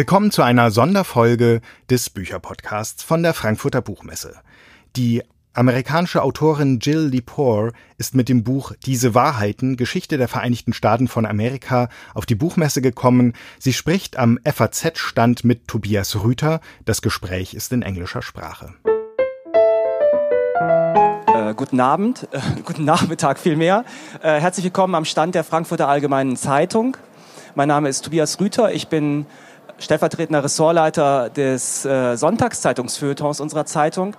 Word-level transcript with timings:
Willkommen 0.00 0.30
zu 0.30 0.40
einer 0.40 0.70
Sonderfolge 0.70 1.60
des 1.90 2.08
Bücherpodcasts 2.08 3.02
von 3.02 3.22
der 3.22 3.34
Frankfurter 3.34 3.82
Buchmesse. 3.82 4.34
Die 4.96 5.22
amerikanische 5.52 6.22
Autorin 6.22 6.78
Jill 6.78 7.08
Lepore 7.08 7.74
ist 7.98 8.14
mit 8.14 8.30
dem 8.30 8.42
Buch 8.42 8.72
Diese 8.86 9.14
Wahrheiten, 9.14 9.76
Geschichte 9.76 10.16
der 10.16 10.26
Vereinigten 10.26 10.72
Staaten 10.72 11.06
von 11.06 11.26
Amerika 11.26 11.90
auf 12.14 12.24
die 12.24 12.34
Buchmesse 12.34 12.80
gekommen. 12.80 13.34
Sie 13.58 13.74
spricht 13.74 14.16
am 14.16 14.38
FAZ-Stand 14.42 15.44
mit 15.44 15.68
Tobias 15.68 16.16
Rüther. 16.24 16.62
Das 16.86 17.02
Gespräch 17.02 17.52
ist 17.52 17.70
in 17.70 17.82
englischer 17.82 18.22
Sprache. 18.22 18.72
Äh, 21.26 21.52
guten 21.54 21.78
Abend, 21.78 22.26
äh, 22.32 22.40
guten 22.64 22.86
Nachmittag 22.86 23.38
vielmehr. 23.38 23.84
Äh, 24.22 24.40
herzlich 24.40 24.64
willkommen 24.64 24.94
am 24.94 25.04
Stand 25.04 25.34
der 25.34 25.44
Frankfurter 25.44 25.88
Allgemeinen 25.88 26.38
Zeitung. 26.38 26.96
Mein 27.54 27.68
Name 27.68 27.90
ist 27.90 28.02
Tobias 28.02 28.40
Rüther. 28.40 28.72
Ich 28.72 28.88
bin 28.88 29.26
stellvertretender 29.80 30.44
Ressortleiter 30.44 31.30
des 31.30 31.84
äh, 31.84 32.16
Sonntagszeitungsfeuilletons 32.16 33.40
unserer 33.40 33.66
Zeitung 33.66 34.14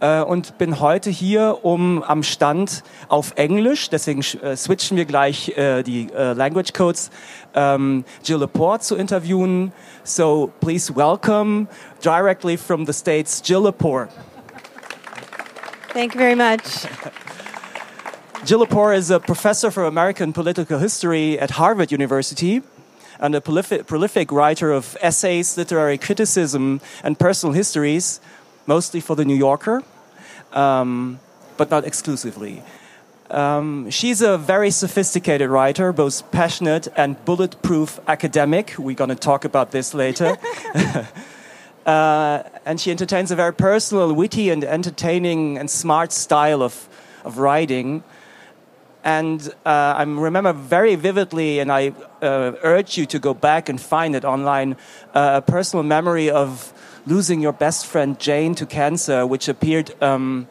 äh, 0.00 0.20
und 0.20 0.58
bin 0.58 0.80
heute 0.80 1.10
hier, 1.10 1.58
um 1.62 2.02
am 2.02 2.22
Stand 2.22 2.82
auf 3.08 3.32
Englisch, 3.36 3.90
deswegen 3.90 4.20
äh, 4.42 4.56
switchen 4.56 4.96
wir 4.96 5.04
gleich 5.04 5.56
äh, 5.56 5.82
die 5.82 6.08
äh, 6.12 6.32
Language 6.32 6.72
Codes, 6.72 7.10
ähm, 7.54 8.04
Jill 8.24 8.38
Lepore 8.38 8.80
zu 8.80 8.96
interviewen. 8.96 9.72
So 10.04 10.50
please 10.60 10.94
welcome 10.94 11.66
directly 12.02 12.56
from 12.56 12.86
the 12.86 12.92
States, 12.92 13.42
Jill 13.44 13.64
Lepore. 13.64 14.08
Thank 15.92 16.14
you 16.14 16.20
very 16.20 16.36
much. 16.36 16.86
Jill 18.44 18.60
Lepore 18.60 18.96
is 18.96 19.10
a 19.10 19.20
professor 19.20 19.70
for 19.70 19.84
American 19.84 20.32
political 20.32 20.78
history 20.78 21.38
at 21.38 21.58
Harvard 21.58 21.92
University 21.92 22.62
and 23.22 23.36
a 23.36 23.40
prolific, 23.40 23.86
prolific 23.86 24.32
writer 24.32 24.72
of 24.72 24.96
essays, 25.00 25.56
literary 25.56 25.96
criticism, 25.96 26.80
and 27.04 27.18
personal 27.18 27.54
histories, 27.54 28.20
mostly 28.66 29.00
for 29.00 29.14
The 29.14 29.24
New 29.24 29.36
Yorker, 29.36 29.84
um, 30.52 31.20
but 31.56 31.70
not 31.70 31.84
exclusively. 31.84 32.62
Um, 33.30 33.88
she's 33.90 34.20
a 34.20 34.36
very 34.36 34.70
sophisticated 34.70 35.48
writer, 35.48 35.92
both 35.92 36.30
passionate 36.32 36.88
and 36.96 37.24
bulletproof 37.24 38.00
academic. 38.08 38.74
We're 38.76 38.96
going 38.96 39.10
to 39.10 39.16
talk 39.16 39.44
about 39.44 39.70
this 39.70 39.94
later. 39.94 40.36
uh, 41.86 42.42
and 42.66 42.80
she 42.80 42.90
entertains 42.90 43.30
a 43.30 43.36
very 43.36 43.54
personal, 43.54 44.12
witty, 44.12 44.50
and 44.50 44.64
entertaining 44.64 45.58
and 45.58 45.70
smart 45.70 46.12
style 46.12 46.60
of, 46.60 46.88
of 47.24 47.38
writing. 47.38 48.02
And 49.04 49.46
uh, 49.66 49.94
I 49.98 50.02
remember 50.04 50.52
very 50.52 50.94
vividly, 50.94 51.58
and 51.58 51.72
I 51.72 51.92
uh, 52.20 52.52
urge 52.62 52.96
you 52.96 53.06
to 53.06 53.18
go 53.18 53.34
back 53.34 53.68
and 53.68 53.80
find 53.80 54.14
it 54.14 54.24
online, 54.24 54.76
uh, 55.12 55.42
a 55.42 55.42
personal 55.42 55.82
memory 55.82 56.30
of 56.30 56.72
losing 57.06 57.40
your 57.40 57.52
best 57.52 57.86
friend 57.86 58.18
Jane 58.20 58.54
to 58.54 58.66
cancer, 58.66 59.26
which 59.26 59.48
appeared 59.48 60.00
um, 60.00 60.46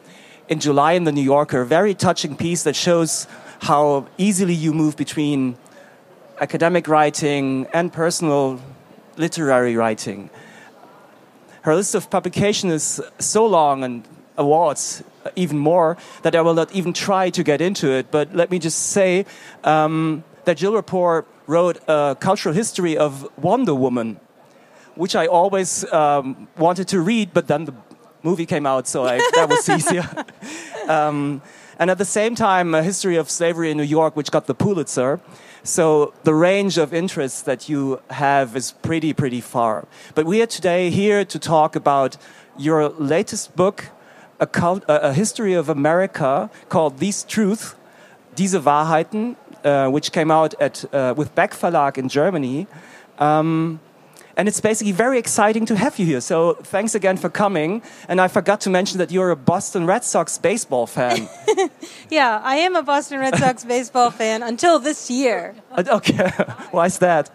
in 0.48 0.60
July 0.60 0.92
in 0.92 1.04
the 1.04 1.12
New 1.12 1.22
Yorker. 1.22 1.62
A 1.62 1.66
very 1.66 1.94
touching 1.94 2.36
piece 2.36 2.62
that 2.64 2.76
shows 2.76 3.26
how 3.60 4.06
easily 4.18 4.54
you 4.54 4.74
move 4.74 4.96
between 4.96 5.56
academic 6.40 6.88
writing 6.88 7.66
and 7.72 7.90
personal 7.92 8.60
literary 9.16 9.76
writing. 9.76 10.28
Her 11.62 11.74
list 11.74 11.94
of 11.94 12.10
publication 12.10 12.70
is 12.70 13.00
so 13.18 13.46
long 13.46 13.84
and 13.84 14.06
awards 14.36 15.02
even 15.36 15.58
more 15.58 15.96
that 16.22 16.34
I 16.34 16.40
will 16.40 16.54
not 16.54 16.72
even 16.72 16.92
try 16.92 17.30
to 17.30 17.42
get 17.42 17.60
into 17.60 17.90
it. 17.90 18.10
But 18.10 18.34
let 18.34 18.50
me 18.50 18.58
just 18.58 18.90
say 18.90 19.26
um, 19.64 20.24
that 20.44 20.56
Jill 20.56 20.72
Lepore 20.72 21.24
wrote 21.46 21.80
a 21.88 22.16
cultural 22.18 22.54
history 22.54 22.96
of 22.96 23.28
Wonder 23.36 23.74
Woman, 23.74 24.20
which 24.94 25.16
I 25.16 25.26
always 25.26 25.84
um, 25.92 26.48
wanted 26.56 26.88
to 26.88 27.00
read, 27.00 27.32
but 27.32 27.46
then 27.46 27.64
the 27.64 27.74
movie 28.22 28.46
came 28.46 28.66
out, 28.66 28.86
so 28.86 29.04
I, 29.04 29.18
that 29.34 29.48
was 29.48 29.68
easier. 29.76 30.08
um, 30.88 31.42
and 31.78 31.90
at 31.90 31.98
the 31.98 32.04
same 32.04 32.34
time, 32.34 32.74
a 32.74 32.82
history 32.82 33.16
of 33.16 33.30
slavery 33.30 33.70
in 33.70 33.76
New 33.76 33.82
York, 33.82 34.16
which 34.16 34.30
got 34.30 34.46
the 34.46 34.54
Pulitzer. 34.54 35.20
So 35.64 36.12
the 36.24 36.34
range 36.34 36.78
of 36.78 36.92
interests 36.92 37.42
that 37.42 37.68
you 37.68 38.00
have 38.10 38.56
is 38.56 38.72
pretty, 38.82 39.12
pretty 39.12 39.40
far. 39.40 39.86
But 40.14 40.26
we 40.26 40.42
are 40.42 40.46
today 40.46 40.90
here 40.90 41.24
to 41.24 41.38
talk 41.38 41.76
about 41.76 42.16
your 42.58 42.88
latest 42.90 43.56
book, 43.56 43.86
a, 44.42 44.46
cult, 44.46 44.84
a, 44.88 45.12
history 45.12 45.54
of 45.54 45.68
America 45.68 46.50
called 46.68 46.98
These 46.98 47.24
Truths, 47.24 47.74
Diese 48.34 48.60
Wahrheiten, 48.68 49.36
uh, 49.64 49.88
which 49.88 50.10
came 50.12 50.30
out 50.30 50.52
at, 50.60 50.84
uh, 50.92 51.14
with 51.16 51.34
Beck 51.34 51.52
Verlag 51.52 51.96
in 51.96 52.08
Germany. 52.08 52.66
Um, 53.18 53.80
and 54.36 54.48
it's 54.48 54.60
basically 54.60 54.92
very 54.92 55.18
exciting 55.18 55.66
to 55.66 55.76
have 55.76 55.98
you 55.98 56.06
here. 56.06 56.20
So 56.20 56.54
thanks 56.54 56.94
again 56.94 57.16
for 57.16 57.28
coming. 57.28 57.82
And 58.08 58.20
I 58.20 58.28
forgot 58.28 58.60
to 58.62 58.70
mention 58.70 58.98
that 58.98 59.10
you're 59.10 59.30
a 59.30 59.36
Boston 59.36 59.86
Red 59.86 60.04
Sox 60.04 60.38
baseball 60.38 60.86
fan. 60.86 61.28
yeah, 62.10 62.40
I 62.42 62.56
am 62.56 62.74
a 62.74 62.82
Boston 62.82 63.20
Red 63.20 63.36
Sox 63.36 63.64
baseball 63.64 64.10
fan 64.10 64.42
until 64.42 64.78
this 64.78 65.10
year. 65.10 65.54
Okay, 65.92 66.28
why 66.70 66.86
is 66.86 66.98
that? 66.98 67.30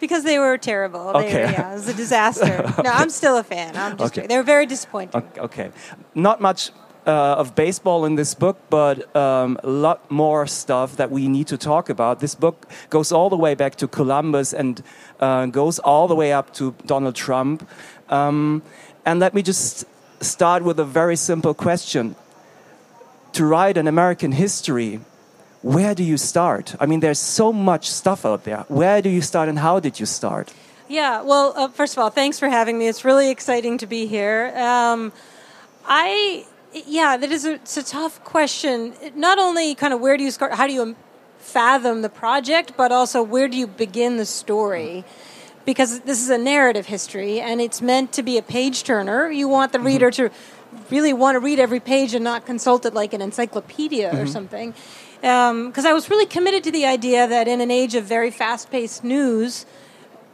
Because 0.00 0.24
they 0.24 0.38
were 0.38 0.56
terrible. 0.58 1.08
Okay. 1.08 1.32
They, 1.32 1.52
yeah, 1.52 1.72
it 1.72 1.74
was 1.74 1.88
a 1.88 1.94
disaster. 1.94 2.64
okay. 2.64 2.82
No, 2.84 2.90
I'm 2.90 3.10
still 3.10 3.36
a 3.36 3.42
fan. 3.42 3.76
I'm 3.76 3.96
just, 3.96 4.16
okay. 4.16 4.26
They 4.26 4.36
were 4.36 4.44
very 4.44 4.66
disappointing. 4.66 5.22
Okay. 5.38 5.70
Not 6.14 6.40
much 6.40 6.70
uh, 7.08 7.40
of 7.40 7.54
baseball 7.54 8.04
in 8.04 8.16
this 8.16 8.34
book, 8.34 8.58
but 8.70 9.14
um, 9.16 9.58
a 9.64 9.68
lot 9.68 10.10
more 10.10 10.46
stuff 10.46 10.96
that 10.96 11.10
we 11.10 11.26
need 11.26 11.46
to 11.48 11.56
talk 11.56 11.88
about. 11.88 12.20
This 12.20 12.34
book 12.34 12.66
goes 12.90 13.10
all 13.10 13.30
the 13.30 13.36
way 13.36 13.54
back 13.54 13.76
to 13.76 13.88
Columbus 13.88 14.52
and 14.52 14.82
uh, 15.18 15.46
goes 15.46 15.78
all 15.78 16.06
the 16.06 16.14
way 16.14 16.32
up 16.32 16.52
to 16.54 16.74
Donald 16.86 17.14
Trump. 17.14 17.68
Um, 18.10 18.62
and 19.06 19.20
let 19.20 19.32
me 19.34 19.42
just 19.42 19.84
start 20.20 20.62
with 20.62 20.78
a 20.78 20.84
very 20.84 21.16
simple 21.16 21.54
question. 21.54 22.14
To 23.32 23.44
write 23.44 23.76
an 23.76 23.86
American 23.86 24.32
history, 24.32 25.00
where 25.62 25.94
do 25.94 26.04
you 26.04 26.16
start? 26.16 26.74
I 26.78 26.86
mean, 26.86 27.00
there's 27.00 27.18
so 27.18 27.52
much 27.52 27.90
stuff 27.90 28.24
out 28.24 28.44
there. 28.44 28.64
Where 28.68 29.02
do 29.02 29.08
you 29.08 29.22
start 29.22 29.48
and 29.48 29.58
how 29.58 29.80
did 29.80 29.98
you 29.98 30.06
start? 30.06 30.52
Yeah, 30.88 31.20
well, 31.22 31.52
uh, 31.56 31.68
first 31.68 31.94
of 31.94 31.98
all, 31.98 32.10
thanks 32.10 32.38
for 32.38 32.48
having 32.48 32.78
me. 32.78 32.88
It's 32.88 33.04
really 33.04 33.30
exciting 33.30 33.76
to 33.78 33.86
be 33.86 34.06
here. 34.06 34.52
Um, 34.56 35.12
I, 35.84 36.46
yeah, 36.72 37.16
that 37.16 37.30
is 37.30 37.44
a, 37.44 37.54
it's 37.54 37.76
a 37.76 37.82
tough 37.82 38.22
question. 38.24 38.94
Not 39.14 39.38
only 39.38 39.74
kind 39.74 39.92
of 39.92 40.00
where 40.00 40.16
do 40.16 40.24
you 40.24 40.30
start, 40.30 40.54
how 40.54 40.66
do 40.66 40.72
you 40.72 40.96
fathom 41.38 42.02
the 42.02 42.08
project, 42.08 42.72
but 42.76 42.92
also 42.92 43.22
where 43.22 43.48
do 43.48 43.56
you 43.56 43.66
begin 43.66 44.16
the 44.16 44.24
story? 44.24 45.04
Because 45.66 46.00
this 46.00 46.22
is 46.22 46.30
a 46.30 46.38
narrative 46.38 46.86
history 46.86 47.40
and 47.40 47.60
it's 47.60 47.82
meant 47.82 48.12
to 48.12 48.22
be 48.22 48.38
a 48.38 48.42
page 48.42 48.84
turner. 48.84 49.30
You 49.30 49.48
want 49.48 49.72
the 49.72 49.78
mm-hmm. 49.78 49.86
reader 49.88 50.10
to 50.12 50.30
really 50.88 51.12
want 51.12 51.34
to 51.34 51.40
read 51.40 51.58
every 51.58 51.80
page 51.80 52.14
and 52.14 52.24
not 52.24 52.46
consult 52.46 52.86
it 52.86 52.94
like 52.94 53.12
an 53.12 53.20
encyclopedia 53.20 54.10
mm-hmm. 54.10 54.20
or 54.20 54.26
something 54.26 54.74
because 55.20 55.84
um, 55.84 55.86
I 55.86 55.92
was 55.92 56.10
really 56.10 56.26
committed 56.26 56.64
to 56.64 56.70
the 56.70 56.86
idea 56.86 57.26
that 57.26 57.48
in 57.48 57.60
an 57.60 57.70
age 57.70 57.94
of 57.94 58.04
very 58.04 58.30
fast 58.30 58.70
paced 58.70 59.02
news, 59.02 59.66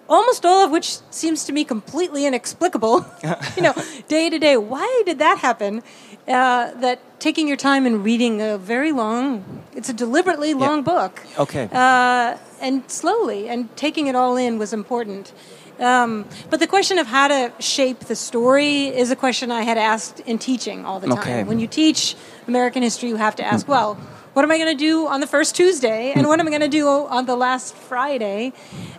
almost 0.09 0.45
all 0.45 0.65
of 0.65 0.71
which 0.71 0.99
seems 1.11 1.45
to 1.45 1.53
me 1.53 1.65
completely 1.65 2.27
inexplicable, 2.27 3.07
you 3.57 3.63
know, 3.63 3.75
day 4.09 4.31
to 4.31 4.39
day, 4.39 4.57
why 4.57 5.03
did 5.07 5.19
that 5.19 5.39
happen? 5.39 5.83
Uh, 6.27 6.73
that 6.81 7.01
taking 7.21 7.47
your 7.47 7.57
time 7.57 7.85
and 7.87 8.03
reading 8.03 8.41
a 8.41 8.57
very 8.57 8.93
long, 8.93 9.63
it's 9.75 9.89
a 9.89 9.93
deliberately 9.93 10.55
long 10.55 10.79
yeah. 10.79 10.83
book. 10.83 11.23
Okay. 11.39 11.69
Uh, 11.71 12.39
and 12.61 12.91
slowly, 12.91 13.49
and 13.49 13.75
taking 13.77 14.07
it 14.07 14.15
all 14.15 14.37
in 14.37 14.59
was 14.59 14.73
important. 14.73 15.33
Um, 15.79 16.25
but 16.51 16.61
the 16.61 16.67
question 16.67 16.99
of 16.99 17.07
how 17.07 17.29
to 17.29 17.53
shape 17.59 18.01
the 18.01 18.17
story 18.17 18.87
is 18.87 19.11
a 19.11 19.17
question 19.17 19.51
I 19.51 19.63
had 19.63 19.77
asked 19.77 20.21
in 20.21 20.39
teaching 20.39 20.85
all 20.85 21.01
the 21.01 21.09
time. 21.09 21.19
Okay. 21.19 21.45
When 21.45 21.59
you 21.59 21.67
teach 21.67 22.15
American 22.47 22.83
history, 22.83 23.09
you 23.09 23.17
have 23.17 23.37
to 23.37 23.45
ask, 23.45 23.67
well, 23.67 23.99
what 24.35 24.45
am 24.45 24.51
I 24.51 24.59
going 24.59 24.77
to 24.77 24.79
do 24.79 25.07
on 25.07 25.21
the 25.21 25.27
first 25.27 25.55
Tuesday 25.55 26.13
and 26.13 26.27
what 26.27 26.41
am 26.41 26.47
I 26.47 26.51
going 26.51 26.61
to 26.61 26.69
do 26.69 26.89
on 26.89 27.25
the 27.27 27.37
last 27.37 27.75
Friday? 27.75 28.53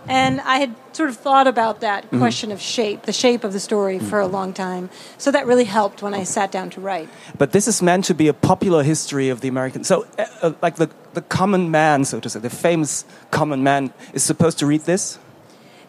And 0.08 0.40
I 0.42 0.60
had 0.60 0.76
sort 0.94 1.10
of 1.10 1.18
thought 1.18 1.46
about 1.46 1.82
that 1.82 2.06
mm-hmm. 2.06 2.20
question 2.20 2.52
of 2.52 2.62
shape, 2.62 3.04
the 3.04 3.14
shape 3.14 3.44
of 3.44 3.52
the 3.52 3.60
story 3.60 4.00
for 4.00 4.20
a 4.20 4.28
long 4.28 4.54
time. 4.54 4.90
So 5.18 5.32
that 5.32 5.46
really 5.46 5.66
helped 5.66 6.02
when 6.02 6.14
I 6.14 6.24
sat 6.24 6.52
down 6.52 6.70
to 6.72 6.82
write. 6.82 7.10
But 7.38 7.52
this 7.52 7.68
is 7.68 7.82
meant 7.82 8.06
to 8.06 8.14
be 8.14 8.30
a 8.30 8.34
popular 8.34 8.82
history 8.82 9.28
of 9.30 9.42
the 9.42 9.50
American. 9.50 9.84
So, 9.84 10.08
uh, 10.18 10.26
uh 10.42 10.54
like 10.62 10.78
the, 10.78 10.90
the 11.14 11.22
common 11.22 11.70
man, 11.70 12.06
so 12.06 12.20
to 12.22 12.30
say, 12.30 12.40
the 12.40 12.50
famous 12.50 13.04
common 13.32 13.62
man 13.62 13.94
is 14.14 14.24
supposed 14.24 14.58
to 14.60 14.66
read 14.66 14.82
this? 14.82 15.20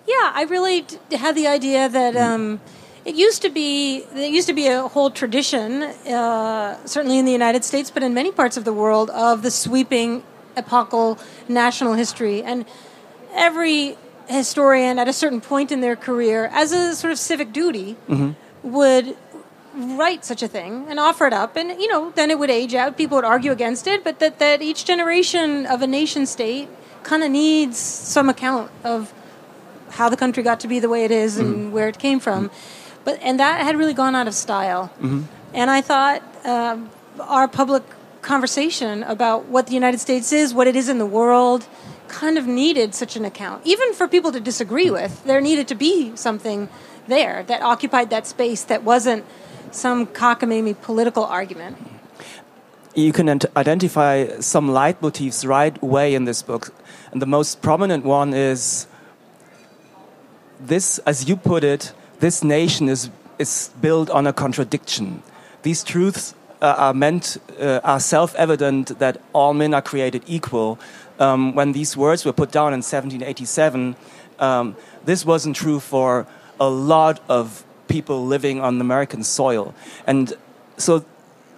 Yeah, 0.08 0.32
I 0.34 0.46
really 0.48 0.82
d- 0.82 1.16
had 1.16 1.37
the 1.37 1.46
idea 1.46 1.88
that. 1.88 2.16
Um, 2.16 2.60
it 3.06 3.14
used 3.14 3.41
to 3.43 3.50
be 3.50 4.00
there 4.12 4.29
used 4.29 4.49
to 4.49 4.53
be 4.53 4.67
a 4.67 4.88
whole 4.88 5.11
tradition, 5.11 5.85
uh, 5.85 6.85
certainly 6.85 7.19
in 7.19 7.25
the 7.25 7.32
United 7.32 7.64
States, 7.64 7.88
but 7.88 8.03
in 8.03 8.12
many 8.12 8.32
parts 8.32 8.56
of 8.56 8.64
the 8.64 8.73
world, 8.73 9.11
of 9.11 9.43
the 9.43 9.50
sweeping 9.50 10.25
epochal 10.56 11.19
national 11.49 11.94
history, 11.94 12.43
and 12.43 12.67
every 13.32 13.97
historian 14.29 14.99
at 14.99 15.06
a 15.06 15.12
certain 15.12 15.41
point 15.41 15.70
in 15.70 15.81
their 15.81 15.94
career, 15.94 16.50
as 16.53 16.73
a 16.73 16.97
sort 16.97 17.12
of 17.12 17.19
civic 17.19 17.53
duty, 17.53 17.97
mm-hmm. 18.08 18.32
would 18.69 19.17
write 19.73 20.25
such 20.25 20.43
a 20.43 20.49
thing 20.49 20.87
and 20.88 20.99
offer 20.99 21.29
it 21.29 21.32
up. 21.32 21.55
And 21.55 21.81
you 21.81 21.87
know 21.87 22.11
then 22.17 22.32
it 22.32 22.41
would 22.41 22.50
age 22.50 22.75
out. 22.75 22.97
People 22.97 23.19
would 23.19 23.25
argue 23.25 23.53
against 23.53 23.87
it 23.87 24.03
but 24.03 24.19
that, 24.19 24.41
that 24.41 24.62
each 24.62 24.85
generation 24.85 25.64
of 25.67 25.81
a 25.81 25.87
nation 25.87 26.26
state 26.26 26.69
kind 27.05 27.23
of 27.23 27.31
needs 27.31 27.79
some 27.79 28.29
account 28.29 28.69
of 28.82 29.14
how 29.91 30.08
the 30.08 30.17
country 30.17 30.43
got 30.43 30.58
to 30.61 30.69
be 30.69 30.81
the 30.81 30.88
way 30.88 31.05
it 31.05 31.12
is 31.12 31.38
and 31.38 31.73
where 31.73 31.88
it 31.88 31.99
came 32.00 32.19
from. 32.19 32.50
But 33.06 33.23
and 33.23 33.38
that 33.38 33.62
had 33.62 33.75
really 33.81 33.94
gone 33.94 34.14
out 34.19 34.26
of 34.26 34.35
style. 34.35 34.91
And 35.55 35.70
I 35.70 35.81
thought 35.81 36.20
um, 36.44 36.91
our 37.20 37.47
public 37.47 37.85
conversation 38.20 39.05
about 39.05 39.47
what 39.47 39.69
the 39.69 39.75
United 39.82 40.00
States 40.00 40.32
is, 40.32 40.53
what 40.53 40.67
it 40.67 40.75
is 40.75 40.88
in 40.91 40.99
the 40.99 41.06
world, 41.06 41.61
kind 42.08 42.37
of 42.37 42.44
needed 42.47 42.94
such 43.03 43.14
an 43.14 43.25
account. 43.25 43.62
Even 43.64 43.94
for 43.94 44.06
people 44.08 44.32
to 44.32 44.41
disagree 44.41 44.91
with, 44.91 45.12
there 45.25 45.41
needed 45.41 45.67
to 45.69 45.76
be 45.76 45.94
something 46.17 46.69
there 47.06 47.44
that 47.44 47.62
occupied 47.62 48.11
that 48.11 48.26
space 48.26 48.64
that 48.64 48.82
wasn't 48.82 49.23
some 49.70 50.06
cockamamie 50.23 50.76
political 50.82 51.25
argument. 51.25 51.76
you 52.97 53.12
can 53.12 53.29
ent- 53.29 53.44
identify 53.56 54.26
some 54.41 54.67
leitmotifs 54.70 55.47
right 55.47 55.76
away 55.82 56.14
in 56.14 56.25
this 56.25 56.43
book. 56.43 56.73
And 57.12 57.20
the 57.23 57.26
most 57.26 57.61
prominent 57.61 58.05
one 58.05 58.35
is 58.35 58.88
this, 60.58 60.99
as 61.06 61.29
you 61.29 61.37
put 61.37 61.62
it, 61.62 61.93
this 62.21 62.43
nation 62.43 62.89
is, 62.89 63.11
is 63.39 63.71
built 63.81 64.11
on 64.11 64.27
a 64.27 64.33
contradiction. 64.33 65.23
These 65.63 65.85
truths 65.85 66.35
uh, 66.63 66.75
are 66.79 66.95
meant, 66.95 67.37
uh, 67.61 67.81
are 67.85 68.01
self 68.01 68.35
evident 68.37 68.99
that 68.99 69.21
all 69.33 69.55
men 69.55 69.75
are 69.75 69.83
created 69.83 70.23
equal. 70.27 70.79
Um, 71.19 71.55
when 71.55 71.73
these 71.73 71.97
words 71.97 72.25
were 72.25 72.33
put 72.33 72.51
down 72.51 72.69
in 72.69 72.83
1787, 72.83 73.97
um, 74.39 74.77
this 75.05 75.25
wasn't 75.25 75.57
true 75.57 75.81
for 75.81 76.27
a 76.61 76.69
lot 76.69 77.21
of 77.29 77.65
people 77.89 78.27
living 78.27 78.61
on 78.61 78.81
American 78.81 79.23
soil. 79.23 79.75
And 80.07 80.35
so 80.77 81.05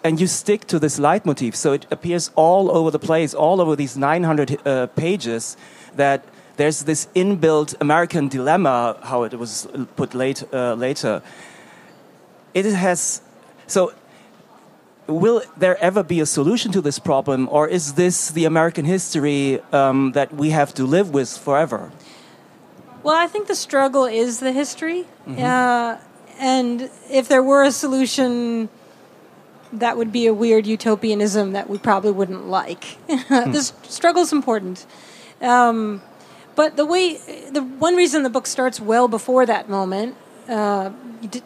and 0.04 0.20
you 0.20 0.26
stick 0.26 0.66
to 0.66 0.78
this 0.78 0.98
leitmotif. 0.98 1.54
So 1.54 1.72
it 1.72 1.86
appears 1.90 2.30
all 2.36 2.70
over 2.70 2.90
the 2.90 2.98
place, 2.98 3.34
all 3.34 3.60
over 3.60 3.74
these 3.76 3.96
900 3.96 4.66
uh, 4.66 4.86
pages, 4.88 5.56
that 5.96 6.24
there's 6.58 6.82
this 6.82 7.08
inbuilt 7.14 7.74
American 7.80 8.28
dilemma, 8.28 8.98
how 9.02 9.22
it 9.22 9.34
was 9.34 9.66
put 9.96 10.12
late, 10.12 10.42
uh, 10.52 10.74
later. 10.74 11.22
It 12.52 12.64
has. 12.66 13.22
So, 13.66 13.92
will 15.06 15.42
there 15.56 15.78
ever 15.78 16.02
be 16.02 16.20
a 16.20 16.26
solution 16.26 16.72
to 16.72 16.80
this 16.80 16.98
problem, 16.98 17.48
or 17.50 17.68
is 17.68 17.94
this 17.94 18.30
the 18.30 18.44
American 18.44 18.84
history 18.84 19.60
um, 19.72 20.12
that 20.12 20.34
we 20.34 20.50
have 20.50 20.74
to 20.74 20.84
live 20.84 21.10
with 21.14 21.30
forever? 21.38 21.90
Well, 23.04 23.16
I 23.16 23.28
think 23.28 23.46
the 23.46 23.54
struggle 23.54 24.04
is 24.04 24.40
the 24.40 24.52
history. 24.52 25.06
Uh, 25.26 25.96
and 26.38 26.90
if 27.10 27.28
there 27.28 27.42
were 27.42 27.62
a 27.62 27.72
solution, 27.72 28.68
that 29.72 29.96
would 29.96 30.10
be 30.10 30.26
a 30.26 30.34
weird 30.34 30.66
utopianism 30.66 31.52
that 31.52 31.70
we 31.70 31.78
probably 31.78 32.10
wouldn't 32.10 32.48
like. 32.48 32.98
this 33.28 33.72
struggle 33.84 34.22
is 34.22 34.32
important. 34.32 34.86
Um, 35.40 36.02
but 36.58 36.76
the 36.76 36.84
way, 36.84 37.18
the 37.52 37.62
one 37.62 37.94
reason 37.94 38.24
the 38.24 38.30
book 38.30 38.44
starts 38.48 38.80
well 38.80 39.06
before 39.06 39.46
that 39.46 39.68
moment, 39.68 40.16
uh, 40.48 40.90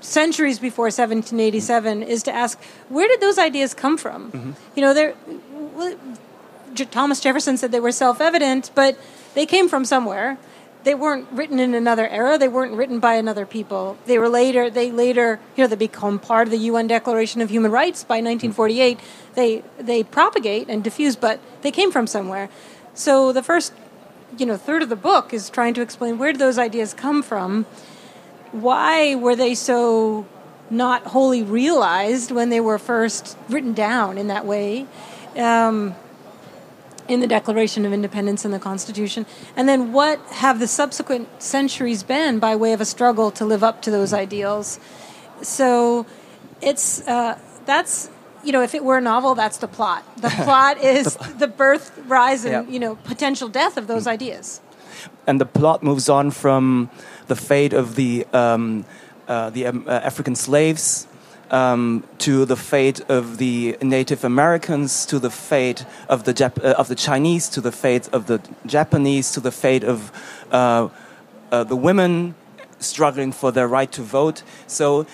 centuries 0.01 0.59
before 0.59 0.87
1787, 0.87 2.03
is 2.03 2.23
to 2.23 2.33
ask 2.33 2.59
where 2.89 3.07
did 3.09 3.21
those 3.21 3.37
ideas 3.37 3.75
come 3.75 3.99
from? 3.99 4.57
You 4.75 4.81
know, 4.81 4.95
there. 4.95 5.15
well, 5.77 5.95
J- 6.73 6.87
Thomas 6.87 7.21
Jefferson 7.21 7.59
said 7.59 7.73
they 7.73 7.81
were 7.89 7.93
self-evident, 7.93 8.71
but 8.75 8.97
they 9.35 9.45
came 9.45 9.69
from 9.69 9.85
somewhere. 9.85 10.39
They 10.85 10.95
weren't 10.95 11.29
written 11.31 11.61
in 11.61 11.75
another 11.75 12.09
era. 12.09 12.39
They 12.39 12.49
weren't 12.49 12.73
written 12.73 12.99
by 12.99 13.17
another 13.17 13.45
people. 13.45 13.99
They 14.07 14.17
were 14.17 14.31
later. 14.31 14.71
They 14.71 14.91
later, 14.91 15.41
you 15.57 15.65
know, 15.65 15.69
they 15.69 15.77
become 15.77 16.21
part 16.21 16.49
of 16.49 16.53
the 16.53 16.63
UN 16.71 16.87
Declaration 16.87 17.43
of 17.43 17.51
Human 17.51 17.71
Rights 17.71 18.03
by 18.03 18.15
1948. 18.15 18.99
They 19.35 19.63
they 19.79 20.05
propagate 20.05 20.71
and 20.71 20.83
diffuse, 20.83 21.17
but 21.17 21.39
they 21.61 21.71
came 21.71 21.93
from 21.93 22.07
somewhere. 22.07 22.49
So 22.95 23.33
the 23.33 23.43
first, 23.43 23.73
you 24.39 24.47
know, 24.47 24.57
third 24.57 24.83
of 24.83 24.89
the 24.89 24.97
book 24.97 25.33
is 25.33 25.51
trying 25.51 25.75
to 25.75 25.83
explain 25.83 26.19
where 26.19 26.33
did 26.33 26.41
those 26.41 26.59
ideas 26.59 26.95
come 26.95 27.23
from. 27.23 27.65
Why 28.53 29.15
were 29.15 29.37
they 29.37 29.55
so 29.55 30.27
not 30.71 31.05
wholly 31.05 31.43
realized 31.43 32.31
when 32.31 32.49
they 32.51 32.61
were 32.61 32.79
first 32.79 33.37
written 33.49 33.73
down 33.73 34.19
in 34.19 34.29
that 34.29 34.47
way? 34.47 34.87
Um, 35.37 35.95
in 37.09 37.21
the 37.21 37.27
Declaration 37.27 37.85
of 37.85 37.93
Independence 37.93 38.45
and 38.45 38.55
the 38.55 38.59
Constitution? 38.59 39.27
And 39.57 39.69
then 39.69 39.93
what 39.93 40.21
have 40.31 40.59
the 40.59 40.69
subsequent 40.69 41.43
centuries 41.43 42.03
been 42.03 42.39
by 42.39 42.57
way 42.57 42.73
of 42.73 42.81
a 42.81 42.85
struggle 42.85 43.31
to 43.33 43.45
live 43.45 43.63
up 43.63 43.83
to 43.83 43.91
those 43.91 44.13
ideals? 44.13 44.79
So 45.43 46.07
it's 46.61 47.07
uh, 47.07 47.39
that's 47.67 48.09
you 48.45 48.53
know 48.53 48.63
if 48.63 48.75
it 48.75 48.83
were 48.85 48.99
a 48.99 49.01
novel, 49.01 49.35
that's 49.35 49.59
the 49.59 49.69
plot. 49.69 50.03
The 50.17 50.31
plot 50.45 50.79
is 50.83 51.17
the 51.39 51.47
birth, 51.49 51.91
rise, 52.07 52.45
and 52.45 52.53
Yeah. 52.67 52.73
you 52.73 52.79
know 52.81 52.95
potential 53.05 53.49
death 53.49 53.77
of 53.77 53.87
those 53.87 54.07
ideas. 54.07 54.61
and 55.27 55.41
the 55.41 55.47
plot 55.47 55.83
moves 55.83 56.09
on 56.09 56.31
from 56.31 56.89
the 57.29 57.37
fate 57.37 57.73
of 57.73 57.95
the 57.95 58.27
um, 58.33 58.85
uh, 59.29 59.51
the 59.51 59.67
um, 59.67 59.85
uh, 59.87 59.91
African 60.11 60.35
slaves 60.37 61.07
um, 61.51 62.03
to 62.19 62.45
the 62.45 62.57
fate 62.57 63.01
of 63.09 63.37
the 63.39 63.77
Native 63.83 64.25
Americans, 64.25 65.07
to 65.07 65.19
the 65.19 65.31
fate 65.31 65.85
of 66.09 66.23
the 66.25 66.33
Jap- 66.35 66.65
uh, 66.65 66.75
of 66.81 66.87
the 66.89 66.95
Chinese, 66.97 67.49
to 67.55 67.61
the 67.61 67.73
fate 67.73 68.09
of 68.13 68.27
the 68.27 68.39
Japanese, 68.67 69.33
to 69.35 69.41
the 69.41 69.51
fate 69.53 69.85
of 69.85 69.99
uh, 70.53 70.89
uh, 71.53 71.65
the 71.65 71.77
women 71.77 72.35
struggling 72.79 73.33
for 73.33 73.53
their 73.53 73.69
right 73.69 73.93
to 73.93 74.03
vote. 74.03 74.43
So. 74.67 75.07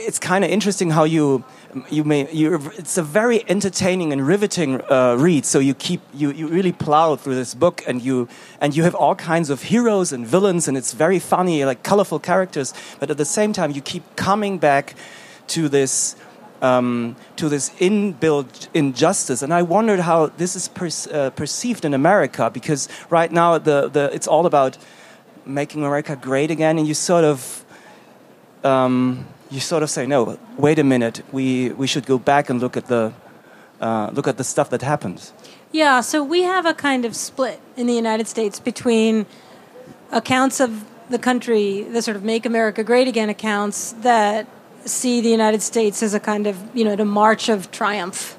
It's 0.00 0.20
kind 0.20 0.44
of 0.44 0.50
interesting 0.50 0.90
how 0.92 1.02
you 1.02 1.44
you 1.90 2.04
may 2.04 2.32
you 2.32 2.54
it's 2.78 2.96
a 2.96 3.02
very 3.02 3.42
entertaining 3.50 4.12
and 4.12 4.24
riveting 4.24 4.80
uh, 4.88 5.16
read. 5.18 5.44
So 5.44 5.58
you 5.58 5.74
keep 5.74 6.00
you, 6.14 6.30
you 6.30 6.46
really 6.46 6.70
plow 6.70 7.16
through 7.16 7.34
this 7.34 7.52
book 7.52 7.82
and 7.84 8.00
you 8.00 8.28
and 8.60 8.76
you 8.76 8.84
have 8.84 8.94
all 8.94 9.16
kinds 9.16 9.50
of 9.50 9.62
heroes 9.62 10.12
and 10.12 10.24
villains 10.24 10.68
and 10.68 10.76
it's 10.76 10.92
very 10.92 11.18
funny 11.18 11.64
like 11.64 11.82
colorful 11.82 12.20
characters. 12.20 12.72
But 13.00 13.10
at 13.10 13.16
the 13.16 13.24
same 13.24 13.52
time 13.52 13.72
you 13.72 13.80
keep 13.80 14.04
coming 14.14 14.58
back 14.58 14.94
to 15.48 15.68
this 15.68 16.14
um, 16.62 17.16
to 17.34 17.48
this 17.48 17.70
inbuilt 17.80 18.68
injustice. 18.74 19.42
And 19.42 19.52
I 19.52 19.62
wondered 19.62 20.00
how 20.00 20.26
this 20.26 20.54
is 20.54 20.68
per- 20.68 21.12
uh, 21.12 21.30
perceived 21.30 21.84
in 21.84 21.92
America 21.92 22.50
because 22.50 22.88
right 23.10 23.32
now 23.32 23.58
the, 23.58 23.88
the 23.88 24.10
it's 24.14 24.28
all 24.28 24.46
about 24.46 24.78
making 25.44 25.82
America 25.82 26.14
great 26.14 26.52
again 26.52 26.78
and 26.78 26.86
you 26.86 26.94
sort 26.94 27.24
of 27.24 27.64
um, 28.62 29.26
you 29.50 29.60
sort 29.60 29.82
of 29.82 29.90
say, 29.90 30.06
no, 30.06 30.38
wait 30.56 30.78
a 30.78 30.84
minute, 30.84 31.22
we, 31.32 31.70
we 31.70 31.86
should 31.86 32.06
go 32.06 32.18
back 32.18 32.50
and 32.50 32.60
look 32.60 32.76
at 32.76 32.86
the 32.86 33.12
uh, 33.80 34.10
look 34.12 34.26
at 34.26 34.36
the 34.36 34.44
stuff 34.44 34.70
that 34.70 34.82
happened. 34.82 35.30
Yeah, 35.70 36.00
so 36.00 36.24
we 36.24 36.42
have 36.42 36.66
a 36.66 36.74
kind 36.74 37.04
of 37.04 37.14
split 37.14 37.60
in 37.76 37.86
the 37.86 37.94
United 37.94 38.26
States 38.26 38.58
between 38.58 39.26
accounts 40.10 40.60
of 40.60 40.84
the 41.10 41.18
country, 41.18 41.82
the 41.82 42.02
sort 42.02 42.16
of 42.16 42.24
"Make 42.24 42.44
America 42.46 42.82
Great 42.82 43.08
Again" 43.08 43.28
accounts 43.28 43.92
that 44.00 44.46
see 44.84 45.20
the 45.20 45.28
United 45.28 45.62
States 45.62 46.02
as 46.02 46.14
a 46.14 46.20
kind 46.20 46.46
of 46.46 46.56
you 46.74 46.84
know 46.84 46.96
the 46.96 47.04
march 47.04 47.48
of 47.48 47.70
triumph, 47.70 48.38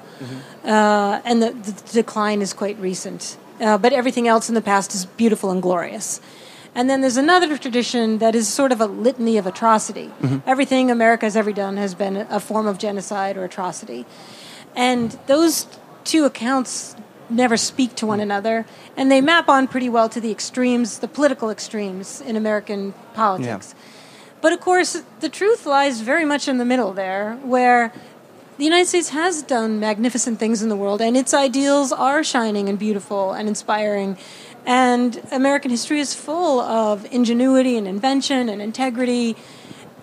uh, 0.64 1.20
and 1.24 1.42
the, 1.42 1.52
the 1.52 1.72
decline 1.92 2.42
is 2.42 2.52
quite 2.52 2.78
recent. 2.78 3.38
Uh, 3.60 3.76
but 3.76 3.92
everything 3.92 4.26
else 4.26 4.48
in 4.48 4.54
the 4.54 4.62
past 4.62 4.94
is 4.94 5.04
beautiful 5.04 5.50
and 5.50 5.62
glorious. 5.62 6.20
And 6.74 6.88
then 6.88 7.00
there's 7.00 7.16
another 7.16 7.58
tradition 7.58 8.18
that 8.18 8.34
is 8.34 8.48
sort 8.48 8.72
of 8.72 8.80
a 8.80 8.86
litany 8.86 9.36
of 9.36 9.46
atrocity. 9.46 10.06
Mm-hmm. 10.20 10.48
Everything 10.48 10.90
America 10.90 11.26
has 11.26 11.36
ever 11.36 11.52
done 11.52 11.76
has 11.76 11.94
been 11.94 12.16
a 12.16 12.38
form 12.38 12.66
of 12.66 12.78
genocide 12.78 13.36
or 13.36 13.44
atrocity. 13.44 14.06
And 14.76 15.18
those 15.26 15.66
two 16.04 16.24
accounts 16.24 16.94
never 17.28 17.56
speak 17.56 17.94
to 17.96 18.06
one 18.06 18.18
mm-hmm. 18.18 18.24
another, 18.24 18.66
and 18.96 19.10
they 19.10 19.20
map 19.20 19.48
on 19.48 19.68
pretty 19.68 19.88
well 19.88 20.08
to 20.08 20.20
the 20.20 20.30
extremes, 20.30 20.98
the 20.98 21.08
political 21.08 21.50
extremes 21.50 22.20
in 22.20 22.36
American 22.36 22.94
politics. 23.14 23.74
But 24.40 24.52
of 24.52 24.60
course, 24.60 25.02
the 25.20 25.28
truth 25.28 25.66
lies 25.66 26.00
very 26.00 26.24
much 26.24 26.48
in 26.48 26.58
the 26.58 26.64
middle 26.64 26.92
there, 26.92 27.34
where 27.42 27.92
the 28.58 28.64
United 28.64 28.86
States 28.86 29.10
has 29.10 29.42
done 29.42 29.80
magnificent 29.80 30.38
things 30.38 30.62
in 30.62 30.68
the 30.68 30.76
world, 30.76 31.00
and 31.00 31.16
its 31.16 31.32
ideals 31.32 31.92
are 31.92 32.22
shining 32.22 32.68
and 32.68 32.78
beautiful 32.78 33.32
and 33.32 33.48
inspiring. 33.48 34.18
And 34.66 35.20
American 35.32 35.70
history 35.70 36.00
is 36.00 36.14
full 36.14 36.60
of 36.60 37.06
ingenuity 37.12 37.76
and 37.76 37.88
invention 37.88 38.48
and 38.48 38.60
integrity. 38.60 39.36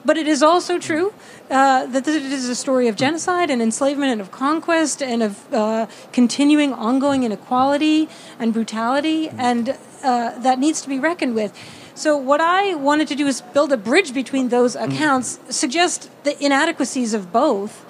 But 0.03 0.17
it 0.17 0.27
is 0.27 0.41
also 0.41 0.79
true 0.79 1.13
uh, 1.49 1.85
that 1.85 2.07
it 2.07 2.23
is 2.23 2.47
a 2.47 2.55
story 2.55 2.87
of 2.87 2.95
genocide 2.95 3.49
and 3.49 3.61
enslavement 3.61 4.11
and 4.11 4.21
of 4.21 4.31
conquest 4.31 5.01
and 5.01 5.21
of 5.21 5.53
uh, 5.53 5.87
continuing 6.13 6.73
ongoing 6.73 7.23
inequality 7.23 8.07
and 8.39 8.53
brutality, 8.53 9.29
and 9.29 9.77
uh, 10.03 10.37
that 10.39 10.59
needs 10.59 10.81
to 10.81 10.89
be 10.89 10.97
reckoned 10.97 11.35
with. 11.35 11.53
So, 11.93 12.15
what 12.15 12.39
I 12.39 12.75
wanted 12.75 13.07
to 13.09 13.15
do 13.15 13.27
is 13.27 13.41
build 13.41 13.73
a 13.73 13.77
bridge 13.77 14.13
between 14.13 14.49
those 14.49 14.75
accounts, 14.75 15.39
suggest 15.49 16.09
the 16.23 16.41
inadequacies 16.43 17.13
of 17.13 17.33
both. 17.33 17.83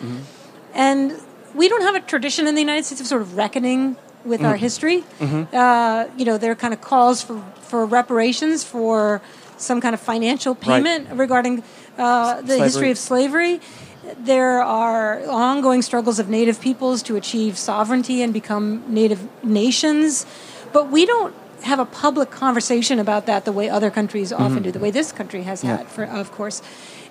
And 0.73 1.19
we 1.53 1.67
don't 1.67 1.81
have 1.81 1.95
a 1.95 1.99
tradition 1.99 2.47
in 2.47 2.55
the 2.55 2.61
United 2.61 2.85
States 2.85 3.01
of 3.01 3.07
sort 3.07 3.21
of 3.21 3.35
reckoning 3.35 3.97
with 4.27 4.43
our 4.43 4.55
history. 4.57 5.03
Uh, 5.21 6.05
you 6.17 6.25
know, 6.25 6.37
there 6.37 6.51
are 6.51 6.55
kind 6.55 6.73
of 6.73 6.81
calls 6.81 7.21
for, 7.21 7.41
for 7.61 7.85
reparations 7.85 8.63
for 8.63 9.21
some 9.57 9.81
kind 9.81 9.93
of 9.93 10.01
financial 10.01 10.53
payment 10.55 11.07
regarding 11.13 11.63
uh, 11.97 12.41
the 12.41 12.57
history 12.59 12.91
of 12.91 12.97
slavery. 12.97 13.59
There 14.19 14.61
are 14.61 15.21
ongoing 15.27 15.81
struggles 15.81 16.19
of 16.19 16.29
native 16.29 16.61
peoples 16.61 17.01
to 17.03 17.15
achieve 17.15 17.57
sovereignty 17.57 18.21
and 18.21 18.31
become 18.33 18.83
native 18.87 19.27
nations. 19.43 20.25
But 20.71 20.91
we 20.91 21.05
don't 21.05 21.33
have 21.63 21.79
a 21.79 21.85
public 21.85 22.29
conversation 22.29 22.99
about 22.99 23.25
that 23.25 23.43
the 23.45 23.51
way 23.51 23.67
other 23.69 23.89
countries 23.89 24.31
often 24.31 24.63
do, 24.63 24.71
the 24.71 24.79
way 24.79 24.91
this 24.91 25.11
country 25.11 25.43
has 25.43 25.63
Yeah. 25.63 25.77
had, 25.77 25.87
for, 25.87 26.03
of 26.05 26.31
course. 26.31 26.61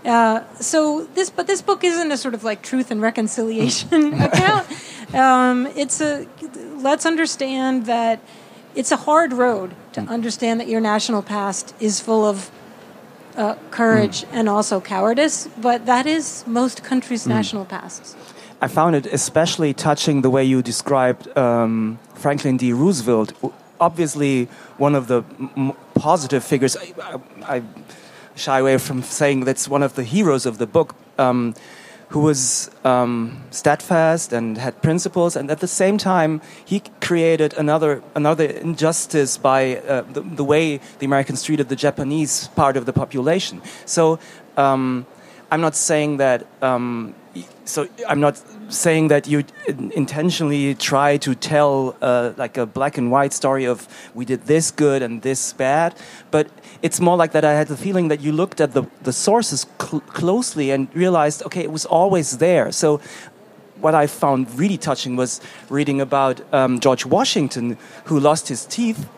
Uh, 0.07 0.45
so 0.55 1.05
this, 1.15 1.31
but 1.31 1.49
this 1.49 1.61
book 1.61 1.83
isn't 1.83 2.13
a 2.13 2.17
sort 2.17 2.35
of 2.35 2.45
like 2.45 2.63
truth 2.63 2.93
and 2.93 3.03
reconciliation 3.03 4.15
account. 4.29 4.67
Um, 5.13 5.67
it's 5.75 6.01
a 6.01 6.27
let's 6.77 7.05
understand 7.05 7.87
that 7.87 8.21
it's 8.77 8.93
a 8.93 8.97
hard 8.97 9.33
road 9.33 9.75
to 9.93 10.03
understand 10.03 10.61
that 10.61 10.69
your 10.69 10.81
national 10.81 11.23
past 11.23 11.75
is 11.81 11.99
full 11.99 12.25
of 12.25 12.51
uh, 13.37 13.57
courage 13.71 14.25
and 14.31 14.49
also 14.49 14.81
cowardice, 14.81 15.49
but 15.61 15.87
that 15.87 16.07
is 16.07 16.45
most 16.47 16.85
countries' 16.85 17.27
national 17.27 17.65
pasts. 17.65 18.15
I 18.61 18.69
found 18.69 18.95
it 18.97 19.07
especially 19.07 19.75
touching 19.75 20.23
the 20.23 20.31
way 20.31 20.45
you 20.45 20.63
described 20.63 21.37
um, 21.37 21.99
Franklin 22.15 22.57
D. 22.57 22.73
Roosevelt. 22.73 23.33
Obviously, 23.79 24.47
one 24.79 24.95
of 24.95 25.09
the 25.09 25.23
positive 25.95 26.43
figures. 26.45 26.77
I, 26.77 26.95
I, 27.03 27.57
I 27.57 27.63
shy 28.37 28.61
away 28.61 28.79
from 28.79 29.03
saying 29.03 29.45
that's 29.45 29.69
one 29.69 29.83
of 29.83 29.95
the 29.95 30.05
heroes 30.05 30.47
of 30.47 30.59
the 30.59 30.67
book, 30.67 30.95
um, 31.19 31.55
who 32.11 32.21
was 32.21 32.71
um, 32.85 33.43
steadfast 33.51 34.33
and 34.33 34.59
had 34.59 34.81
principles, 34.83 35.37
and 35.37 35.51
at 35.51 35.59
the 35.59 35.67
same 35.67 35.99
time, 35.99 36.41
he 36.65 36.81
created 37.01 37.53
another 37.59 38.03
another 38.15 38.45
injustice 38.45 39.37
by 39.37 39.77
uh, 39.79 40.03
the, 40.13 40.21
the 40.21 40.45
way 40.45 40.81
the 40.99 41.07
Americans 41.07 41.43
treated 41.43 41.69
the 41.69 41.77
Japanese 41.77 42.49
part 42.49 42.77
of 42.77 42.87
the 42.87 42.93
population. 42.93 43.61
So. 43.85 44.19
Um, 44.57 45.07
I'm 45.49 45.61
not 45.61 45.77
saying 45.77 46.17
that. 46.17 46.45
Um, 46.61 47.15
so 47.65 47.89
I'm 48.09 48.21
not 48.21 48.41
saying 48.69 49.09
that 49.09 49.27
you 49.27 49.45
intentionally 49.95 50.75
try 50.75 51.17
to 51.19 51.35
tell 51.35 51.97
uh, 52.01 52.33
like 52.37 52.57
a 52.57 52.67
black 52.67 52.99
and 52.99 53.11
white 53.11 53.33
story 53.33 53.65
of 53.65 53.89
we 54.15 54.25
did 54.25 54.43
this 54.47 54.71
good 54.71 55.03
and 55.03 55.23
this 55.23 55.53
bad, 55.53 55.95
but 56.31 56.49
it's 56.83 57.01
more 57.01 57.17
like 57.17 57.33
that. 57.33 57.45
I 57.45 57.53
had 57.53 57.69
the 57.69 57.77
feeling 57.77 58.09
that 58.09 58.21
you 58.21 58.33
looked 58.33 58.61
at 58.61 58.73
the 58.73 58.85
the 59.03 59.13
sources 59.13 59.67
cl- 59.81 60.01
closely 60.01 60.71
and 60.71 60.89
realized, 60.95 61.43
okay, 61.47 61.63
it 61.63 61.73
was 61.73 61.87
always 61.87 62.39
there. 62.39 62.73
So 62.73 63.01
what 63.81 63.95
I 63.95 64.07
found 64.07 64.59
really 64.59 64.79
touching 64.79 65.17
was 65.17 65.41
reading 65.69 66.01
about 66.01 66.41
um, 66.53 66.81
George 66.81 67.07
Washington, 67.07 67.77
who 68.05 68.19
lost 68.21 68.49
his 68.49 68.65
teeth, 68.67 69.09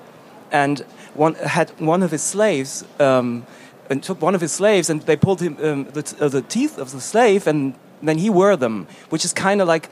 and 0.50 0.80
one 1.14 1.34
had 1.34 1.70
one 1.80 2.02
of 2.02 2.10
his 2.10 2.22
slaves. 2.22 2.84
Um, 3.00 3.46
and 3.90 4.02
took 4.02 4.20
one 4.20 4.34
of 4.34 4.42
his 4.42 4.52
slaves, 4.52 4.90
and 4.90 5.00
they 5.02 5.16
pulled 5.16 5.40
him 5.40 5.56
um, 5.62 5.84
the, 5.84 6.16
uh, 6.20 6.28
the 6.28 6.42
teeth 6.42 6.78
of 6.78 6.90
the 6.92 7.00
slave, 7.00 7.46
and 7.46 7.74
then 8.02 8.18
he 8.18 8.30
wore 8.30 8.56
them, 8.56 8.86
which 9.10 9.24
is 9.24 9.32
kind 9.32 9.60
of 9.60 9.68
like 9.68 9.88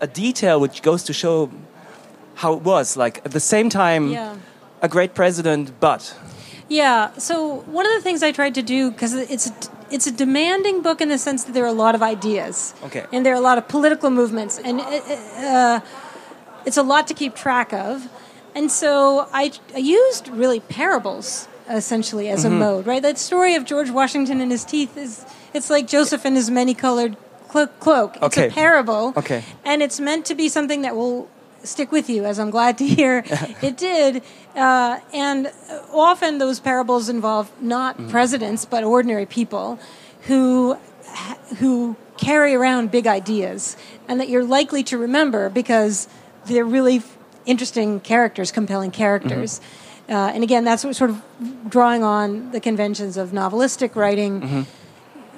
a 0.00 0.06
detail 0.06 0.60
which 0.60 0.82
goes 0.82 1.02
to 1.04 1.12
show 1.12 1.50
how 2.36 2.52
it 2.54 2.62
was. 2.62 2.96
Like 2.96 3.18
at 3.24 3.32
the 3.32 3.40
same 3.40 3.68
time, 3.68 4.10
Yeah. 4.10 4.36
a 4.82 4.88
great 4.88 5.14
president, 5.14 5.72
but 5.80 6.14
Yeah. 6.68 7.10
So 7.18 7.64
one 7.66 7.86
of 7.86 7.92
the 7.94 8.00
things 8.02 8.22
I 8.22 8.32
tried 8.32 8.54
to 8.54 8.62
do 8.62 8.90
because 8.90 9.14
it's 9.14 9.46
a, 9.50 9.52
it's 9.90 10.06
a 10.06 10.12
demanding 10.12 10.82
book 10.82 11.00
in 11.00 11.08
the 11.08 11.18
sense 11.18 11.44
that 11.44 11.52
there 11.54 11.64
are 11.64 11.74
a 11.78 11.82
lot 11.86 11.94
of 11.94 12.02
ideas. 12.02 12.74
Okay. 12.84 13.04
And 13.12 13.24
there 13.24 13.32
are 13.32 13.38
a 13.38 13.48
lot 13.50 13.56
of 13.58 13.68
political 13.68 14.10
movements, 14.10 14.58
and 14.58 14.80
it, 14.80 15.02
it, 15.06 15.18
uh, 15.44 15.80
it's 16.64 16.76
a 16.76 16.82
lot 16.82 17.06
to 17.08 17.14
keep 17.14 17.34
track 17.36 17.72
of. 17.72 18.08
And 18.54 18.70
so 18.72 19.28
I, 19.32 19.52
I 19.74 19.78
used 19.78 20.28
really 20.28 20.60
parables 20.60 21.46
essentially 21.68 22.28
as 22.28 22.44
a 22.44 22.50
mode, 22.50 22.86
right? 22.86 23.02
That 23.02 23.18
story 23.18 23.54
of 23.54 23.64
George 23.64 23.90
Washington 23.90 24.40
and 24.40 24.50
his 24.50 24.64
teeth 24.64 24.96
is 24.96 25.24
it's 25.54 25.68
like 25.70 25.86
Joseph 25.86 26.24
and 26.24 26.36
his 26.36 26.50
many-colored 26.50 27.16
clo- 27.16 27.25
cloak. 27.48 28.16
It's 28.16 28.24
Okay. 28.24 28.48
a 28.48 28.50
parable. 28.50 29.12
Okay. 29.16 29.42
And 29.64 29.82
it's 29.82 29.98
meant 30.00 30.26
to 30.26 30.34
be 30.34 30.48
something 30.48 30.82
that 30.82 30.94
will 30.96 31.28
stick 31.62 31.90
with 31.90 32.08
you, 32.08 32.24
as 32.24 32.38
I'm 32.38 32.50
glad 32.50 32.78
to 32.78 32.86
hear 32.86 33.24
it 33.62 33.76
did. 33.76 34.22
Uh, 34.54 34.98
and 35.12 35.50
often 35.92 36.38
those 36.38 36.60
parables 36.60 37.08
involve 37.08 37.50
not 37.60 38.08
presidents, 38.08 38.64
but 38.64 38.84
ordinary 38.84 39.26
people 39.26 39.78
who 40.22 40.76
who 41.58 41.96
carry 42.18 42.54
around 42.54 42.90
big 42.90 43.06
ideas, 43.06 43.76
and 44.08 44.20
that 44.20 44.28
you're 44.28 44.44
likely 44.44 44.82
to 44.84 44.98
remember 44.98 45.48
because 45.48 46.08
they're 46.46 46.64
really 46.64 47.02
interesting 47.46 48.00
characters, 48.00 48.50
compelling 48.52 48.90
characters. 48.90 49.60
Uh, 50.08 50.30
and 50.34 50.42
again, 50.42 50.64
that's 50.64 50.84
what 50.84 50.94
sort 50.94 51.10
of 51.10 51.22
drawing 51.68 52.02
on 52.04 52.50
the 52.52 52.60
conventions 52.60 53.16
of 53.16 53.30
novelistic 53.30 53.96
writing 53.96 54.66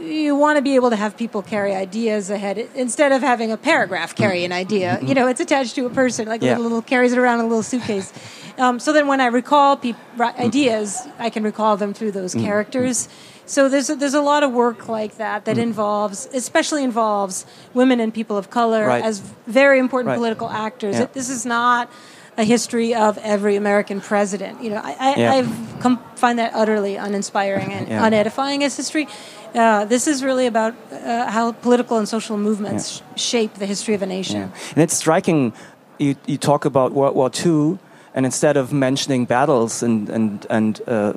you 0.01 0.37
want 0.37 0.57
to 0.57 0.63
be 0.63 0.75
able 0.75 0.91
to 0.91 0.97
have 0.97 1.17
people 1.17 1.43
carry 1.43 1.75
ideas 1.75 2.31
ahead 2.31 2.59
instead 2.75 3.13
of 3.13 3.23
having 3.23 3.51
a 3.53 3.57
paragraph 3.57 4.15
carry 4.15 4.45
an 4.45 4.53
idea. 4.53 4.97
Mm-hmm. 4.97 5.07
You 5.07 5.15
know, 5.15 5.27
it's 5.27 5.41
attached 5.41 5.75
to 5.77 5.87
a 5.87 5.91
person, 5.91 6.29
like 6.29 6.43
Yeah. 6.43 6.57
a 6.57 6.61
little, 6.61 6.83
carries 6.83 7.13
it 7.13 7.19
around 7.19 7.41
in 7.41 7.47
a 7.47 7.49
little 7.49 7.63
suitcase. 7.63 8.13
Um, 8.59 8.81
so 8.81 8.93
then, 8.93 9.07
when 9.07 9.21
I 9.21 9.27
recall 9.27 9.77
peop- 9.77 9.97
ri- 10.17 10.27
mm-hmm. 10.27 10.43
ideas, 10.43 11.07
I 11.19 11.31
can 11.31 11.43
recall 11.45 11.77
them 11.77 11.95
through 11.95 12.13
those 12.13 12.35
mm-hmm. 12.35 12.47
characters. 12.47 13.09
So 13.47 13.69
there's 13.69 13.89
a, 13.89 13.95
there's 13.97 14.15
a 14.15 14.21
lot 14.21 14.43
of 14.43 14.53
work 14.53 14.89
like 14.89 15.17
that 15.17 15.47
that 15.47 15.57
involves, 15.57 16.29
especially 16.35 16.85
involves 16.85 17.47
women 17.73 17.99
and 17.99 18.13
people 18.13 18.37
of 18.37 18.51
color 18.51 18.87
Right. 18.87 19.03
as 19.03 19.21
very 19.47 19.79
important 19.79 20.09
Right. 20.09 20.17
political 20.17 20.51
actors. 20.51 20.97
Yeah. 20.97 21.05
It, 21.05 21.15
this 21.15 21.31
is 21.31 21.47
not 21.47 21.91
a 22.37 22.45
history 22.45 22.95
of 22.95 23.17
every 23.19 23.57
American 23.57 24.01
president. 24.01 24.63
You 24.63 24.71
know, 24.71 24.81
I, 24.85 24.93
I, 25.01 25.15
Yeah. 25.17 25.33
I've 25.33 25.81
come 25.81 25.99
find 26.15 26.39
that 26.39 26.53
utterly 26.55 26.97
uninspiring 26.97 27.73
and 27.73 27.89
unedifying 27.89 28.63
as 28.65 28.77
history. 28.77 29.09
Uh, 29.55 29.85
this 29.85 30.07
is 30.07 30.23
really 30.23 30.47
about 30.47 30.75
uh, 30.93 31.31
how 31.31 31.53
political 31.53 31.97
and 31.97 32.09
social 32.09 32.37
movements 32.37 33.03
sh- 33.17 33.21
shape 33.21 33.55
the 33.55 33.67
history 33.67 33.95
of 33.95 34.03
a 34.03 34.07
nation. 34.07 34.41
Yeah. 34.41 34.73
And 34.75 34.83
it's 34.83 34.95
striking. 34.95 35.53
You, 35.99 36.15
you 36.27 36.39
talk 36.39 36.65
about 36.65 36.93
World 36.93 37.17
War 37.17 37.31
II, 37.45 37.79
and 38.15 38.25
instead 38.27 38.57
of 38.57 38.73
mentioning 38.73 39.27
battles 39.27 39.83
and 39.83 40.09
and 40.11 40.47
and 40.51 40.81
uh, 40.87 41.13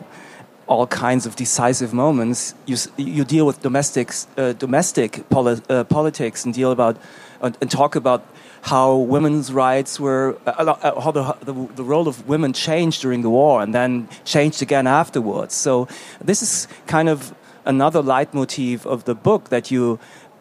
all 0.67 0.87
kinds 0.87 1.25
of 1.25 1.35
decisive 1.35 1.93
moments, 1.93 2.55
you 2.65 2.77
you 2.97 3.23
deal 3.23 3.45
with 3.45 3.61
domestic 3.61 4.11
uh, 4.37 4.53
domestic 4.53 5.29
poli- 5.29 5.61
uh, 5.69 5.83
politics 5.83 6.45
and 6.45 6.53
deal 6.53 6.71
about 6.71 6.97
and 7.41 7.71
talk 7.71 7.95
about 7.95 8.21
how 8.61 8.95
women's 8.95 9.51
rights 9.51 9.99
were 9.99 10.37
uh, 10.45 10.51
uh, 10.51 11.01
how 11.01 11.11
the, 11.11 11.35
the 11.41 11.53
the 11.75 11.83
role 11.83 12.07
of 12.07 12.27
women 12.27 12.53
changed 12.53 13.01
during 13.01 13.21
the 13.23 13.29
war 13.29 13.61
and 13.61 13.73
then 13.73 14.07
changed 14.23 14.61
again 14.61 14.87
afterwards. 14.87 15.53
So 15.55 15.87
this 16.23 16.41
is 16.41 16.67
kind 16.87 17.09
of 17.09 17.33
another 17.65 18.01
leitmotif 18.01 18.85
of 18.85 19.03
the 19.05 19.15
book 19.15 19.49
that 19.49 19.71
you 19.71 19.99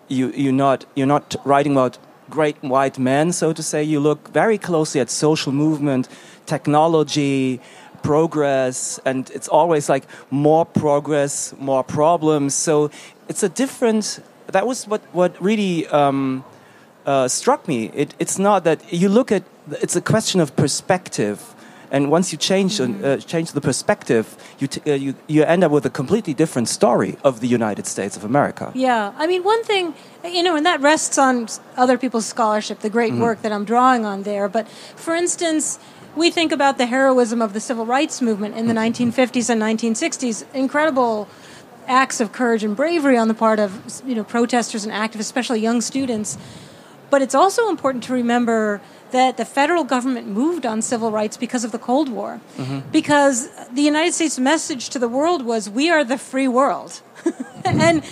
you 0.09 0.33
you're 0.33 0.53
not 0.53 0.85
you're 0.95 1.07
not 1.07 1.37
writing 1.45 1.73
about 1.73 1.99
great 2.29 2.57
white 2.63 2.99
men, 2.99 3.33
so 3.33 3.53
to 3.53 3.63
say. 3.63 3.83
You 3.83 4.01
look 4.01 4.29
very 4.33 4.59
closely 4.59 5.01
at 5.01 5.11
social 5.11 5.53
movement, 5.53 6.09
technology, 6.47 7.61
progress, 8.03 9.01
and 9.05 9.31
it's 9.31 9.49
always 9.49 9.89
like 9.89 10.05
more 10.31 10.65
progress, 10.65 11.55
more 11.59 11.83
problems. 11.85 12.55
So 12.55 12.91
it's 13.29 13.43
a 13.43 13.49
different. 13.49 14.21
That 14.47 14.67
was 14.67 14.87
what 14.87 15.03
what 15.13 15.41
really. 15.43 15.87
Um, 15.89 16.45
uh, 17.07 17.29
struck 17.29 17.67
me. 17.67 17.91
It, 17.95 18.15
it's 18.19 18.39
not 18.39 18.65
that 18.65 18.93
you 18.93 19.09
look 19.09 19.33
at. 19.33 19.43
It's 19.83 19.97
a 19.97 20.01
question 20.01 20.41
of 20.41 20.55
perspective, 20.57 21.55
and 21.91 22.11
once 22.11 22.33
you 22.33 22.39
change 22.39 22.81
uh, 22.81 23.17
change 23.19 23.53
the 23.53 23.61
perspective, 23.61 24.37
you, 24.59 24.67
t- 24.69 24.91
uh, 24.91 24.95
you 24.95 25.15
you 25.27 25.43
end 25.45 25.65
up 25.65 25.73
with 25.73 25.85
a 25.87 25.91
completely 25.91 26.35
different 26.35 26.69
story 26.69 27.17
of 27.25 27.41
the 27.41 27.49
United 27.49 27.87
States 27.87 28.17
of 28.17 28.25
America. 28.25 28.71
Yeah, 28.75 29.13
I 29.17 29.27
mean, 29.27 29.43
one 29.43 29.63
thing, 29.65 29.95
you 30.25 30.43
know, 30.43 30.57
and 30.57 30.65
that 30.67 30.81
rests 30.81 31.19
on 31.19 31.49
other 31.77 31.99
people's 31.99 32.27
scholarship, 32.27 32.81
the 32.81 32.91
great 32.91 33.15
work 33.15 33.43
that 33.43 33.53
I'm 33.53 33.65
drawing 33.65 34.05
on 34.05 34.23
there. 34.23 34.49
But 34.49 34.69
for 34.69 35.15
instance, 35.15 35.79
we 36.17 36.31
think 36.31 36.53
about 36.53 36.79
the 36.79 36.87
heroism 36.87 37.43
of 37.43 37.53
the 37.53 37.61
civil 37.61 37.87
rights 37.87 38.21
movement 38.21 38.57
in 38.57 38.67
the 38.67 38.75
1950s 38.75 39.51
and 39.51 39.61
1960s, 39.61 40.45
incredible 40.55 41.29
acts 41.87 42.21
of 42.21 42.31
courage 42.33 42.63
and 42.63 42.77
bravery 42.77 43.17
on 43.17 43.29
the 43.29 43.35
part 43.35 43.59
of 43.59 44.03
you 44.07 44.15
know 44.15 44.25
protesters 44.25 44.85
and 44.85 44.93
activists, 44.93 45.31
especially 45.31 45.61
young 45.61 45.81
students. 45.81 46.39
But 47.11 47.23
it's 47.23 47.35
also 47.35 47.69
important 47.69 48.05
to 48.05 48.13
remember 48.13 48.81
that 49.13 49.37
the 49.37 49.45
federal 49.45 49.85
government 49.85 50.27
moved 50.29 50.65
on 50.67 50.83
civil 50.83 51.11
rights 51.11 51.37
because 51.37 51.65
of 51.65 51.73
the 51.73 51.79
Cold 51.79 52.09
War. 52.09 52.41
Because 52.93 53.49
the 53.73 53.83
United 53.83 54.15
States 54.15 54.39
message 54.39 54.89
to 54.91 54.99
the 54.99 55.09
world 55.09 55.45
was, 55.45 55.69
we 55.69 55.91
are 55.91 56.05
the 56.05 56.19
free 56.19 56.49
world. 56.49 57.01
and, 57.65 58.03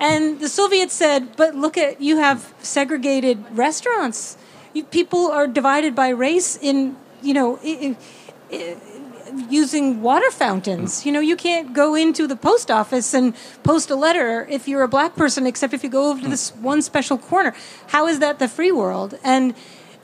and 0.00 0.40
the 0.40 0.48
Soviets 0.48 0.94
said, 0.94 1.36
but 1.36 1.54
look 1.54 1.76
at, 1.76 2.00
you 2.00 2.16
have 2.18 2.52
segregated 2.60 3.44
restaurants. 3.52 4.36
You, 4.72 4.84
people 4.84 5.30
are 5.30 5.46
divided 5.46 5.94
by 5.94 6.08
race 6.08 6.56
in, 6.60 6.96
you 7.22 7.34
know, 7.34 7.58
i- 7.64 7.96
i- 8.52 8.76
using 9.48 10.00
water 10.02 10.30
fountains. 10.30 11.04
You 11.06 11.12
know, 11.12 11.20
you 11.20 11.36
can't 11.36 11.72
go 11.72 11.94
into 11.94 12.26
the 12.26 12.36
post 12.36 12.70
office 12.70 13.14
and 13.14 13.34
post 13.62 13.90
a 13.90 13.96
letter 13.96 14.46
if 14.48 14.68
you're 14.68 14.82
a 14.82 14.88
black 14.88 15.16
person, 15.16 15.46
except 15.46 15.74
if 15.74 15.82
you 15.82 15.90
go 15.90 16.10
over 16.10 16.20
to 16.22 16.28
this 16.28 16.50
one 16.56 16.82
special 16.82 17.18
corner. 17.18 17.54
How 17.88 18.06
is 18.06 18.18
that 18.20 18.38
the 18.38 18.48
free 18.48 18.72
world? 18.72 19.18
And 19.24 19.54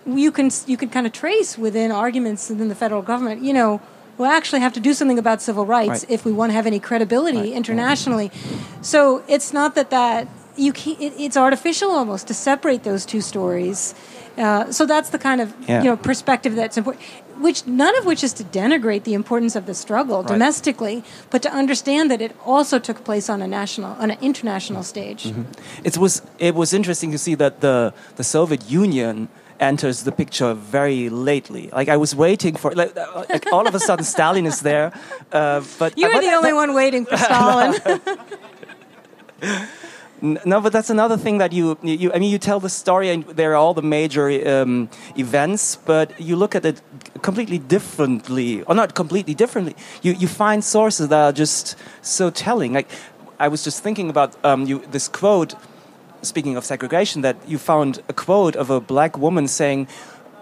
you 0.07 0.31
can 0.33 0.51
you 0.67 0.77
can 0.77 0.89
kind 0.89 1.07
of 1.07 1.13
trace 1.13 1.59
within 1.59 1.91
arguments 1.93 2.49
within 2.51 2.69
the 2.69 2.75
federal 2.75 3.03
government. 3.03 3.43
You 3.43 3.53
know, 3.53 3.81
we'll 4.19 4.31
actually 4.31 4.61
have 4.61 4.73
to 4.75 4.81
do 4.81 4.93
something 4.95 5.19
about 5.19 5.43
civil 5.43 5.67
rights 5.67 6.05
Right. 6.05 6.11
if 6.11 6.25
we 6.25 6.33
want 6.33 6.51
to 6.51 6.55
have 6.55 6.67
any 6.67 6.81
credibility 6.81 7.53
internationally. 7.53 8.31
So 8.83 9.23
it's 9.29 9.53
not 9.53 9.75
that 9.75 9.91
that 9.91 10.29
you 10.57 10.73
can't, 10.73 11.01
it, 11.01 11.13
it's 11.19 11.37
artificial 11.37 11.91
almost 11.91 12.27
to 12.29 12.35
separate 12.35 12.83
those 12.83 13.05
two 13.07 13.21
stories. 13.21 13.95
Uh, 14.37 14.71
so 14.73 14.87
that's 14.87 15.11
the 15.11 15.19
kind 15.19 15.41
of 15.41 15.55
Yeah. 15.67 15.83
you 15.83 15.89
know 15.91 15.97
perspective 15.97 16.55
that's 16.57 16.77
important. 16.77 17.05
Which 17.41 17.67
none 17.67 17.97
of 17.97 18.05
which 18.05 18.23
is 18.23 18.35
to 18.35 18.45
denigrate 18.45 19.05
the 19.05 19.15
importance 19.15 19.57
of 19.57 19.65
the 19.65 19.75
struggle 19.75 20.23
domestically, 20.23 21.03
but 21.31 21.41
to 21.43 21.51
understand 21.51 22.11
that 22.11 22.21
it 22.21 22.33
also 22.45 22.79
took 22.79 23.03
place 23.03 23.31
on 23.31 23.41
a 23.41 23.47
national, 23.47 23.93
on 23.99 24.11
an 24.11 24.19
international 24.21 24.83
stage. 24.83 25.25
Mm-hmm. 25.25 25.45
It 25.85 25.97
was 25.97 26.21
it 26.39 26.55
was 26.55 26.75
interesting 26.75 27.11
to 27.13 27.19
see 27.19 27.35
that 27.37 27.61
the 27.61 27.95
the 28.17 28.25
Soviet 28.25 28.63
Union 28.71 29.29
enters 29.61 30.03
the 30.03 30.13
picture 30.13 30.55
very 30.55 31.09
lately. 31.09 31.69
Like 31.73 31.89
I 31.89 31.97
was 31.97 32.15
waiting 32.15 32.57
for 32.57 32.73
like, 32.73 32.97
like 33.29 33.53
all 33.53 33.69
of 33.69 33.75
a 33.75 33.81
sudden 33.81 34.05
Stalin 34.05 34.47
is 34.47 34.61
there, 34.61 34.93
uh, 35.33 35.63
but 35.79 35.97
You 35.97 36.09
uh, 36.09 36.15
were 36.15 36.21
the 36.21 36.35
only 36.35 36.53
one 36.53 36.75
waiting 36.75 37.07
for 37.07 37.17
Stalin. 37.29 38.01
No, 40.23 40.61
but 40.61 40.73
that's 40.73 40.91
another 40.91 41.17
thing 41.17 41.39
that 41.39 41.51
you, 41.51 41.79
you 41.83 42.13
I 42.13 42.19
mean, 42.19 42.31
you 42.31 42.39
tell 42.39 42.61
the 42.61 42.69
story 42.69 43.09
and 43.09 43.25
there 43.25 43.53
are 43.53 43.57
all 43.57 43.73
the 43.73 43.83
major 43.83 44.29
um, 44.47 44.91
events, 45.17 45.77
but 45.77 46.13
you 46.21 46.37
look 46.37 46.55
at 46.55 46.65
it 46.67 46.83
completely 47.23 47.59
differently, 47.59 48.63
or 48.65 48.75
not 48.75 48.95
completely 48.95 49.33
differently. 49.33 49.75
You, 50.03 50.13
you 50.13 50.29
find 50.29 50.63
sources 50.63 51.09
that 51.09 51.19
are 51.19 51.33
just 51.33 51.75
so 52.03 52.29
telling. 52.29 52.75
Like, 52.75 52.89
I 53.39 53.49
was 53.49 53.65
just 53.65 53.83
thinking 53.83 54.11
about 54.11 54.37
um, 54.45 54.67
you, 54.67 54.85
this 54.91 55.09
quote, 55.09 55.55
speaking 56.23 56.57
of 56.57 56.65
segregation, 56.65 57.23
that 57.23 57.37
you 57.47 57.59
found 57.59 58.03
a 58.09 58.13
quote 58.13 58.57
of 58.57 58.71
a 58.71 58.81
black 58.81 59.17
woman 59.19 59.49
saying 59.49 59.89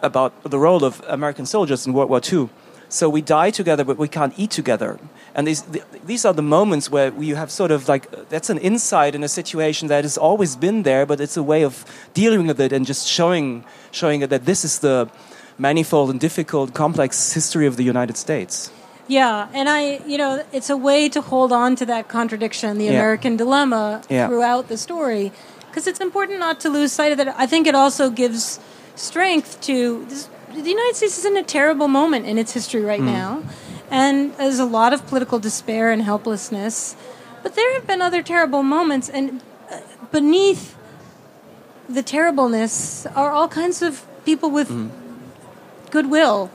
about 0.02 0.32
the 0.44 0.58
role 0.58 0.84
of 0.84 1.02
American 1.08 1.46
soldiers 1.46 1.86
in 1.86 1.92
World 1.92 2.10
War 2.10 2.20
II. 2.32 2.48
So 2.88 3.08
we 3.08 3.20
die 3.20 3.50
together, 3.50 3.84
but 3.84 3.98
we 3.98 4.08
can't 4.08 4.32
eat 4.38 4.50
together. 4.50 4.98
And 5.34 5.46
these, 5.46 5.62
these 6.06 6.24
are 6.24 6.32
the 6.32 6.42
moments 6.42 6.90
where 6.90 7.12
you 7.20 7.36
have 7.36 7.50
sort 7.50 7.70
of 7.70 7.86
like, 7.88 8.10
that's 8.30 8.48
an 8.48 8.58
insight 8.58 9.14
in 9.14 9.22
a 9.22 9.28
situation 9.28 9.88
that 9.88 10.04
has 10.04 10.16
always 10.16 10.56
been 10.56 10.84
there, 10.84 11.04
but 11.04 11.20
it's 11.20 11.36
a 11.36 11.42
way 11.42 11.64
of 11.64 11.84
dealing 12.14 12.46
with 12.46 12.60
it 12.60 12.72
and 12.72 12.86
just 12.86 13.06
showing, 13.06 13.64
showing 13.90 14.22
it 14.22 14.30
that 14.30 14.46
this 14.46 14.64
is 14.64 14.78
the 14.78 15.08
manifold 15.58 16.08
and 16.10 16.18
difficult, 16.18 16.72
complex 16.72 17.32
history 17.34 17.66
of 17.66 17.76
the 17.76 17.82
United 17.84 18.16
States. 18.16 18.70
Yeah, 19.06 19.48
and 19.52 19.68
I, 19.68 20.00
you 20.06 20.16
know, 20.18 20.42
it's 20.52 20.70
a 20.70 20.76
way 20.76 21.08
to 21.10 21.20
hold 21.20 21.52
on 21.52 21.76
to 21.76 21.86
that 21.86 22.08
contradiction, 22.08 22.78
the 22.78 22.84
Yeah. 22.86 22.92
American 22.92 23.36
dilemma, 23.36 24.02
Yeah. 24.08 24.28
throughout 24.28 24.68
the 24.68 24.76
story, 24.76 25.32
because 25.68 25.86
it's 25.86 26.00
important 26.00 26.38
not 26.38 26.60
to 26.60 26.68
lose 26.68 26.92
sight 26.92 27.12
of 27.12 27.18
that. 27.18 27.34
I 27.38 27.46
think 27.46 27.66
it 27.66 27.74
also 27.74 28.10
gives 28.10 28.58
strength 28.94 29.60
to 29.62 30.04
this, 30.06 30.28
the 30.52 30.70
United 30.70 30.96
States 30.96 31.18
is 31.18 31.24
in 31.24 31.36
a 31.36 31.42
terrible 31.42 31.88
moment 31.88 32.26
in 32.26 32.38
its 32.38 32.52
history 32.52 32.82
right 32.82 33.00
mm. 33.00 33.06
now, 33.06 33.42
and 33.90 34.34
there's 34.34 34.58
a 34.58 34.64
lot 34.64 34.92
of 34.92 35.06
political 35.06 35.38
despair 35.38 35.90
and 35.90 36.02
helplessness. 36.02 36.96
But 37.42 37.54
there 37.54 37.72
have 37.74 37.86
been 37.86 38.02
other 38.02 38.22
terrible 38.22 38.62
moments, 38.62 39.08
and 39.08 39.40
uh, 39.70 39.80
beneath 40.10 40.76
the 41.88 42.02
terribleness 42.02 43.06
are 43.06 43.30
all 43.30 43.48
kinds 43.48 43.82
of 43.82 44.04
people 44.24 44.50
with 44.50 44.68
mm. 44.68 44.90
goodwill 45.90 46.50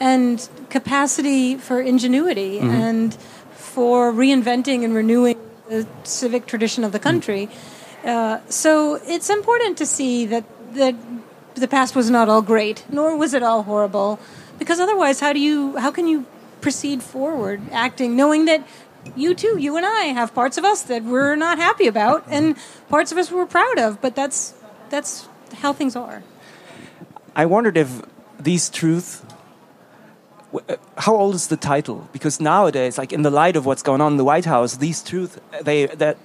and 0.00 0.48
capacity 0.70 1.56
for 1.56 1.80
ingenuity 1.80 2.58
mm-hmm. 2.58 2.70
and 2.70 3.14
for 3.52 4.12
reinventing 4.12 4.84
and 4.84 4.94
renewing 4.94 5.38
the 5.68 5.86
civic 6.02 6.46
tradition 6.46 6.84
of 6.84 6.92
the 6.92 6.98
mm. 6.98 7.02
country. 7.02 7.48
Uh, 8.04 8.38
so 8.48 9.00
it's 9.06 9.30
important 9.30 9.78
to 9.78 9.86
see 9.86 10.26
that 10.26 10.44
that 10.74 10.94
the 11.54 11.68
past 11.68 11.96
was 11.96 12.10
not 12.10 12.28
all 12.28 12.42
great, 12.42 12.84
nor 12.90 13.16
was 13.16 13.32
it 13.32 13.42
all 13.42 13.62
horrible, 13.62 14.18
because 14.58 14.78
otherwise, 14.80 15.20
how 15.20 15.32
do 15.32 15.40
you 15.40 15.76
how 15.78 15.90
can 15.90 16.06
you 16.06 16.26
proceed 16.60 17.02
forward 17.02 17.60
acting 17.72 18.16
knowing 18.16 18.44
that 18.46 18.66
you 19.16 19.34
too, 19.34 19.58
you 19.58 19.76
and 19.76 19.86
I, 19.86 20.12
have 20.12 20.34
parts 20.34 20.58
of 20.58 20.64
us 20.64 20.82
that 20.82 21.04
we're 21.04 21.36
not 21.36 21.58
happy 21.58 21.86
about, 21.86 22.24
and 22.28 22.56
parts 22.88 23.12
of 23.12 23.18
us 23.18 23.30
we're 23.30 23.46
proud 23.46 23.78
of, 23.78 24.00
but 24.00 24.14
that's 24.14 24.54
that's 24.90 25.28
how 25.62 25.72
things 25.72 25.96
are. 25.96 26.22
I 27.36 27.46
wondered 27.46 27.76
if 27.76 28.02
these 28.38 28.68
truths. 28.70 29.22
uh, 30.54 30.76
How 30.96 31.16
old 31.16 31.34
is 31.34 31.48
the 31.48 31.56
title? 31.56 32.08
Because 32.12 32.40
nowadays, 32.40 32.98
like 32.98 33.12
in 33.12 33.22
the 33.22 33.30
light 33.30 33.56
of 33.56 33.64
what's 33.66 33.82
going 33.82 34.00
on 34.00 34.12
in 34.12 34.18
the 34.18 34.24
White 34.24 34.44
House, 34.44 34.76
these 34.76 35.02
truths 35.02 35.38
they 35.62 35.86
that 35.86 36.16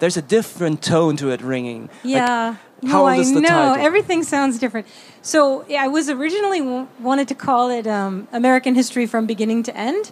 there's 0.00 0.16
a 0.16 0.22
different 0.22 0.82
tone 0.82 1.16
to 1.18 1.30
it 1.30 1.40
ringing. 1.42 1.82
Like, 1.82 1.90
Yeah. 2.04 2.56
how 2.86 3.04
no, 3.04 3.08
old 3.08 3.18
is 3.20 3.30
I 3.30 3.34
the 3.34 3.40
know. 3.42 3.48
title? 3.48 3.86
Everything 3.86 4.22
sounds 4.24 4.58
different. 4.58 4.86
So 5.22 5.64
yeah, 5.68 5.84
I 5.84 5.88
was 5.88 6.08
originally 6.10 6.58
w- 6.60 6.86
wanted 6.98 7.28
to 7.28 7.34
call 7.34 7.70
it 7.70 7.86
um, 7.86 8.26
American 8.32 8.74
History 8.74 9.06
from 9.06 9.26
Beginning 9.26 9.62
to 9.64 9.76
End 9.76 10.10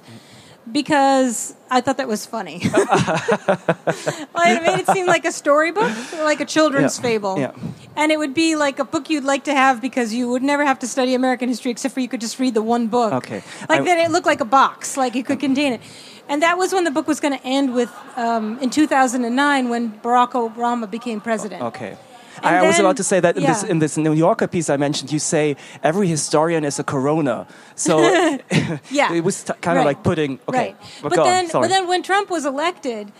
because 0.72 1.54
I 1.70 1.80
thought 1.80 1.96
that 1.98 2.08
was 2.08 2.24
funny. 2.26 2.60
well, 2.72 4.44
it 4.46 4.62
made 4.62 4.80
it 4.80 4.86
seem 4.88 5.06
like 5.06 5.24
a 5.24 5.32
storybook, 5.32 5.90
like 6.14 6.40
a 6.40 6.44
children's 6.44 6.96
Yeah. 6.98 7.02
fable. 7.02 7.38
Yeah. 7.38 7.52
And 7.96 8.12
it 8.12 8.18
would 8.18 8.34
be 8.34 8.54
like 8.56 8.78
a 8.78 8.84
book 8.84 9.10
you'd 9.10 9.24
like 9.24 9.44
to 9.44 9.54
have 9.54 9.80
because 9.80 10.14
you 10.14 10.28
would 10.30 10.42
never 10.42 10.64
have 10.64 10.78
to 10.80 10.86
study 10.86 11.14
American 11.14 11.48
history 11.48 11.70
except 11.70 11.94
for 11.94 12.00
you 12.00 12.08
could 12.08 12.20
just 12.20 12.38
read 12.38 12.54
the 12.54 12.62
one 12.62 12.86
book. 12.88 13.12
Okay. 13.14 13.42
Like 13.68 13.80
I- 13.80 13.84
that, 13.84 13.98
it 13.98 14.10
looked 14.10 14.26
like 14.26 14.40
a 14.40 14.44
box, 14.46 14.96
like 14.96 15.16
it 15.16 15.26
could 15.26 15.40
contain 15.40 15.72
it. 15.74 15.80
And 16.28 16.42
that 16.42 16.58
was 16.58 16.72
when 16.74 16.84
the 16.84 16.90
book 16.90 17.06
was 17.08 17.20
going 17.20 17.38
to 17.38 17.44
end 17.46 17.72
with 17.74 17.90
um, 18.16 18.58
in 18.60 18.68
2009 18.68 19.68
when 19.70 19.92
Barack 20.00 20.32
Obama 20.32 20.90
became 20.90 21.20
president. 21.22 21.62
Okay. 21.62 21.96
And 22.42 22.56
I 22.56 22.66
was 22.66 22.78
about 22.78 22.96
to 22.96 23.04
say 23.04 23.20
that 23.20 23.36
in 23.36 23.42
this 23.44 23.62
in 23.64 23.78
this 23.78 23.96
New 23.96 24.12
Yorker 24.12 24.46
piece 24.48 24.68
I 24.70 24.76
mentioned, 24.76 25.10
you 25.12 25.18
say 25.18 25.56
every 25.82 26.06
historian 26.08 26.64
is 26.64 26.78
a 26.78 26.84
corona. 26.84 27.46
So 27.74 27.98
Yeah. 28.90 29.12
it 29.18 29.24
was 29.24 29.44
t- 29.44 29.52
kind 29.60 29.78
of 29.78 29.84
Right. 29.84 29.96
like 29.96 30.02
putting. 30.02 30.38
Okay, 30.48 30.58
Right. 30.58 30.76
but, 31.02 31.10
But, 31.10 31.18
on, 31.18 31.26
then, 31.26 31.48
but 31.52 31.68
then 31.68 31.86
when 31.88 32.02
Trump 32.02 32.30
was 32.30 32.44
elected, 32.44 33.12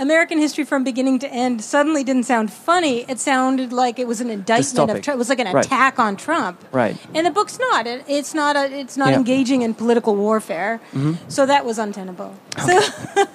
American 0.00 0.38
history 0.38 0.62
from 0.64 0.84
beginning 0.84 1.18
to 1.20 1.28
end 1.32 1.60
suddenly 1.62 2.04
didn't 2.04 2.22
sound 2.24 2.52
funny. 2.52 3.04
It 3.08 3.18
sounded 3.18 3.72
like 3.72 3.98
it 3.98 4.06
was 4.06 4.20
an 4.20 4.30
indictment 4.30 4.90
of 4.90 5.02
Trump. 5.02 5.16
It 5.16 5.18
was 5.18 5.28
like 5.28 5.40
an 5.40 5.52
Right. 5.52 5.64
attack 5.66 5.98
on 5.98 6.16
Trump. 6.16 6.62
Right. 6.70 6.96
And 7.14 7.26
the 7.26 7.32
book's 7.32 7.58
not. 7.58 7.86
It, 7.88 8.04
it's 8.06 8.32
not. 8.32 8.54
A, 8.56 8.70
it's 8.70 8.96
not 8.96 9.06
Yeah. 9.08 9.14
Mm-hmm. 9.14 9.18
engaging 9.30 9.62
in 9.62 9.74
political 9.74 10.14
warfare. 10.14 10.80
So 11.28 11.46
that 11.46 11.64
was 11.64 11.78
untenable. 11.78 12.32
So, 12.64 12.78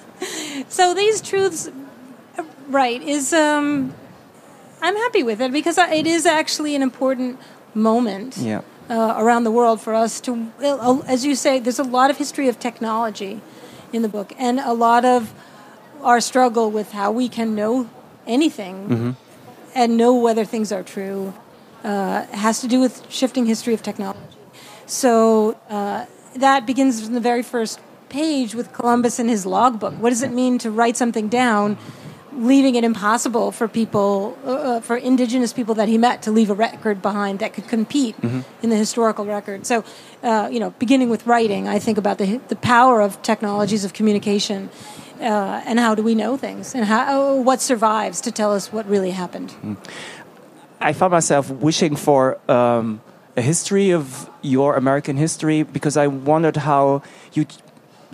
so 0.68 0.94
these 0.94 1.20
truths, 1.20 1.70
right, 2.68 3.02
is 3.02 3.32
um, 3.34 3.92
I'm 4.84 4.96
happy 4.96 5.22
with 5.22 5.40
it 5.40 5.50
because 5.50 5.78
it 5.78 6.06
is 6.06 6.26
actually 6.26 6.76
an 6.76 6.82
important 6.82 7.38
moment 7.74 8.36
Yeah. 8.36 8.60
uh, 8.90 9.14
around 9.16 9.44
the 9.44 9.50
world 9.50 9.80
for 9.80 9.94
us 9.94 10.20
to, 10.20 10.30
uh, 10.62 11.00
as 11.06 11.24
you 11.24 11.34
say, 11.34 11.58
there's 11.58 11.78
a 11.78 11.90
lot 11.98 12.10
of 12.10 12.18
history 12.18 12.48
of 12.48 12.58
technology 12.58 13.40
in 13.94 14.02
the 14.02 14.08
book, 14.08 14.34
and 14.38 14.60
a 14.60 14.74
lot 14.74 15.04
of 15.06 15.32
our 16.02 16.20
struggle 16.20 16.70
with 16.70 16.92
how 16.92 17.10
we 17.10 17.28
can 17.30 17.54
know 17.54 17.88
anything 18.26 19.16
and 19.74 19.96
know 19.96 20.12
whether 20.14 20.44
things 20.44 20.70
are 20.70 20.82
true 20.82 21.32
uh, 21.82 22.24
has 22.46 22.60
to 22.60 22.68
do 22.68 22.78
with 22.80 22.94
shifting 23.08 23.46
history 23.46 23.72
of 23.72 23.82
technology. 23.82 24.20
So 24.86 25.56
uh, 25.70 26.04
that 26.36 26.66
begins 26.66 27.06
in 27.08 27.14
the 27.14 27.20
very 27.20 27.42
first 27.42 27.80
page 28.10 28.54
with 28.54 28.72
Columbus 28.74 29.18
and 29.18 29.30
his 29.30 29.46
logbook. 29.46 29.94
What 29.94 30.10
does 30.10 30.22
it 30.22 30.30
mean 30.30 30.58
to 30.58 30.70
write 30.70 30.96
something 30.96 31.28
down? 31.28 31.78
Leaving 32.36 32.74
it 32.74 32.84
impossible 32.84 33.52
for 33.52 33.68
people, 33.68 34.36
uh, 34.44 34.50
uh, 34.50 34.80
for 34.80 34.96
indigenous 34.96 35.52
people 35.52 35.74
that 35.74 35.88
he 35.88 35.98
met 35.98 36.22
to 36.22 36.30
leave 36.30 36.50
a 36.50 36.54
record 36.54 37.00
behind 37.00 37.38
that 37.38 37.52
could 37.54 37.68
compete 37.68 38.16
in 38.62 38.70
the 38.70 38.76
historical 38.76 39.24
record. 39.24 39.66
So, 39.66 39.84
uh, 40.22 40.48
you 40.50 40.60
know, 40.60 40.70
beginning 40.78 41.10
with 41.10 41.26
writing, 41.26 41.68
I 41.68 41.78
think 41.78 41.98
about 41.98 42.18
the, 42.18 42.40
the 42.48 42.56
power 42.56 43.00
of 43.00 43.20
technologies 43.22 43.84
of 43.84 43.92
communication 43.92 44.70
uh, 45.20 45.62
and 45.64 45.78
how 45.78 45.94
do 45.94 46.02
we 46.02 46.14
know 46.14 46.36
things 46.36 46.74
and 46.74 46.84
how, 46.84 47.36
what 47.36 47.60
survives 47.60 48.20
to 48.22 48.32
tell 48.32 48.52
us 48.52 48.72
what 48.72 48.86
really 48.86 49.10
happened. 49.10 49.54
I 50.80 50.92
found 50.92 51.12
myself 51.12 51.50
wishing 51.50 51.96
for 51.96 52.38
um, 52.50 53.00
a 53.36 53.42
history 53.42 53.90
of 53.90 54.28
your 54.42 54.76
American 54.76 55.16
history 55.16 55.62
because 55.62 55.96
I 55.96 56.06
wondered 56.08 56.56
how 56.56 57.02
you, 57.32 57.46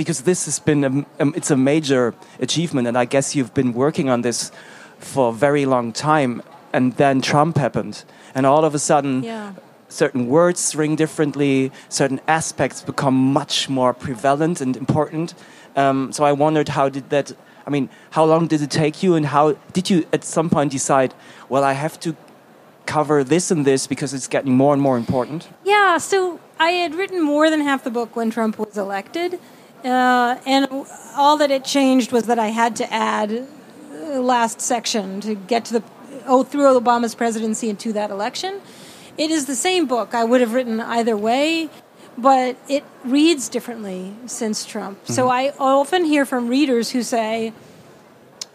because 0.01 0.23
this 0.23 0.47
has 0.47 0.59
been 0.59 0.83
a, 0.83 1.23
um, 1.23 1.35
it's 1.37 1.51
a 1.51 1.57
major 1.59 2.15
achievement, 2.39 2.89
and 2.89 2.97
I 2.97 3.05
guess 3.05 3.37
you've 3.37 3.53
been 3.53 3.75
working 3.75 4.09
on 4.09 4.23
this 4.23 4.51
for 4.99 5.29
a 5.29 5.33
very 5.33 5.67
long 5.67 5.93
time, 5.93 6.41
and 6.73 6.95
then 6.97 7.21
Trump 7.21 7.59
happened, 7.59 8.05
and 8.35 8.47
all 8.47 8.65
of 8.65 8.75
a 8.75 8.79
sudden. 8.79 9.23
Yeah. 9.23 9.53
Certain 9.89 10.29
words 10.29 10.77
ring 10.77 10.97
differently. 10.97 11.73
Certain 11.89 12.21
aspects 12.29 12.81
become 12.81 13.15
much 13.15 13.69
more 13.69 13.93
prevalent 13.93 14.61
and 14.61 14.77
important. 14.77 15.35
Um, 15.75 16.13
so 16.13 16.23
I 16.23 16.33
wondered 16.33 16.69
how 16.69 16.89
did 16.89 17.11
that? 17.11 17.33
I 17.67 17.71
mean, 17.71 17.89
how 18.11 18.25
long 18.25 18.47
did 18.47 18.63
it 18.63 18.71
take 18.71 19.03
you, 19.03 19.17
and 19.17 19.27
how 19.27 19.57
did 19.73 19.91
you 19.91 20.07
at 20.13 20.25
some 20.25 20.49
point 20.49 20.73
decide? 20.73 21.13
Well, 21.49 21.65
I 21.65 21.75
have 21.75 21.99
to 22.01 22.17
cover 22.87 23.25
this 23.25 23.51
and 23.51 23.67
this 23.67 23.87
because 23.87 24.15
it's 24.15 24.29
getting 24.29 24.57
more 24.57 24.73
and 24.73 24.83
more 24.83 24.97
important. 24.97 25.49
Yeah, 25.65 25.99
so 25.99 26.41
I 26.59 26.71
had 26.83 26.95
written 26.95 27.21
more 27.23 27.51
than 27.51 27.61
half 27.61 27.83
the 27.85 27.91
book 27.91 28.17
when 28.17 28.31
Trump 28.31 28.59
was 28.59 28.77
elected, 28.79 29.39
uh, 29.85 30.39
and 30.47 30.69
all 31.17 31.37
that 31.39 31.51
it 31.51 31.65
changed 31.65 32.13
was 32.13 32.25
that 32.25 32.39
I 32.39 32.49
had 32.49 32.77
to 32.77 32.93
add 32.93 33.47
uh, 33.93 34.21
last 34.21 34.61
section 34.61 35.21
to 35.23 35.35
get 35.35 35.65
to 35.67 35.75
the 35.75 35.83
oh 36.27 36.43
through 36.43 36.81
Obama's 36.81 37.15
presidency 37.15 37.71
and 37.71 37.79
to 37.81 37.93
that 37.95 38.11
election. 38.11 38.61
It 39.17 39.31
is 39.31 39.47
the 39.47 39.55
same 39.55 39.87
book 39.87 40.15
I 40.15 40.25
would 40.25 40.41
have 40.41 40.55
written 40.55 40.81
either 40.81 41.17
way, 41.17 41.69
but 42.17 42.57
it 42.69 42.85
reads 43.05 43.49
differently 43.49 44.15
since 44.27 44.65
Trump. 44.65 44.99
So 45.07 45.29
I 45.29 45.53
often 45.59 46.05
hear 46.05 46.25
from 46.25 46.49
readers 46.49 46.91
who 46.91 47.03
say, 47.03 47.53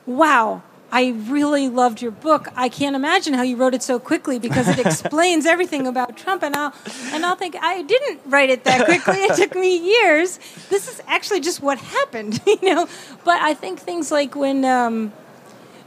"Wow." 0.05 0.63
I 0.95 1.13
really 1.27 1.67
loved 1.67 2.01
your 2.01 2.11
book. 2.11 2.47
I 2.55 2.69
can't 2.69 2.95
imagine 2.95 3.33
how 3.33 3.41
you 3.41 3.57
wrote 3.57 3.73
it 3.73 3.83
so 3.83 3.99
quickly 3.99 4.39
because 4.39 4.69
it 4.69 4.79
explains 4.85 5.45
everything 5.45 5.87
about 5.87 6.15
Trump. 6.15 6.41
And 6.41 6.55
I'll 6.55 6.73
and 7.11 7.25
I'll 7.25 7.35
think 7.35 7.57
I 7.61 7.81
didn't 7.81 8.21
write 8.27 8.49
it 8.49 8.63
that 8.63 8.85
quickly. 8.85 9.17
It 9.17 9.35
took 9.35 9.55
me 9.55 9.75
years. 9.75 10.39
This 10.69 10.87
is 10.87 11.01
actually 11.05 11.41
just 11.41 11.61
what 11.61 11.79
happened, 11.79 12.39
you 12.47 12.73
know. 12.73 12.87
But 13.25 13.41
I 13.41 13.53
think 13.53 13.79
things 13.79 14.09
like 14.09 14.35
when. 14.35 14.63
Um, 14.63 15.11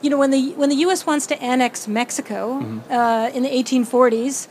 you 0.01 0.11
know, 0.11 0.19
when 0.19 0.31
the 0.31 0.53
when 0.53 0.69
the 0.69 0.77
U.S. 0.87 1.07
wants 1.07 1.27
to 1.27 1.43
annex 1.43 1.89
Mexico 1.89 2.61
mm-hmm. 2.61 2.93
uh, 2.93 3.31
in 3.35 3.43
the 3.43 3.49
1840s, 3.49 4.47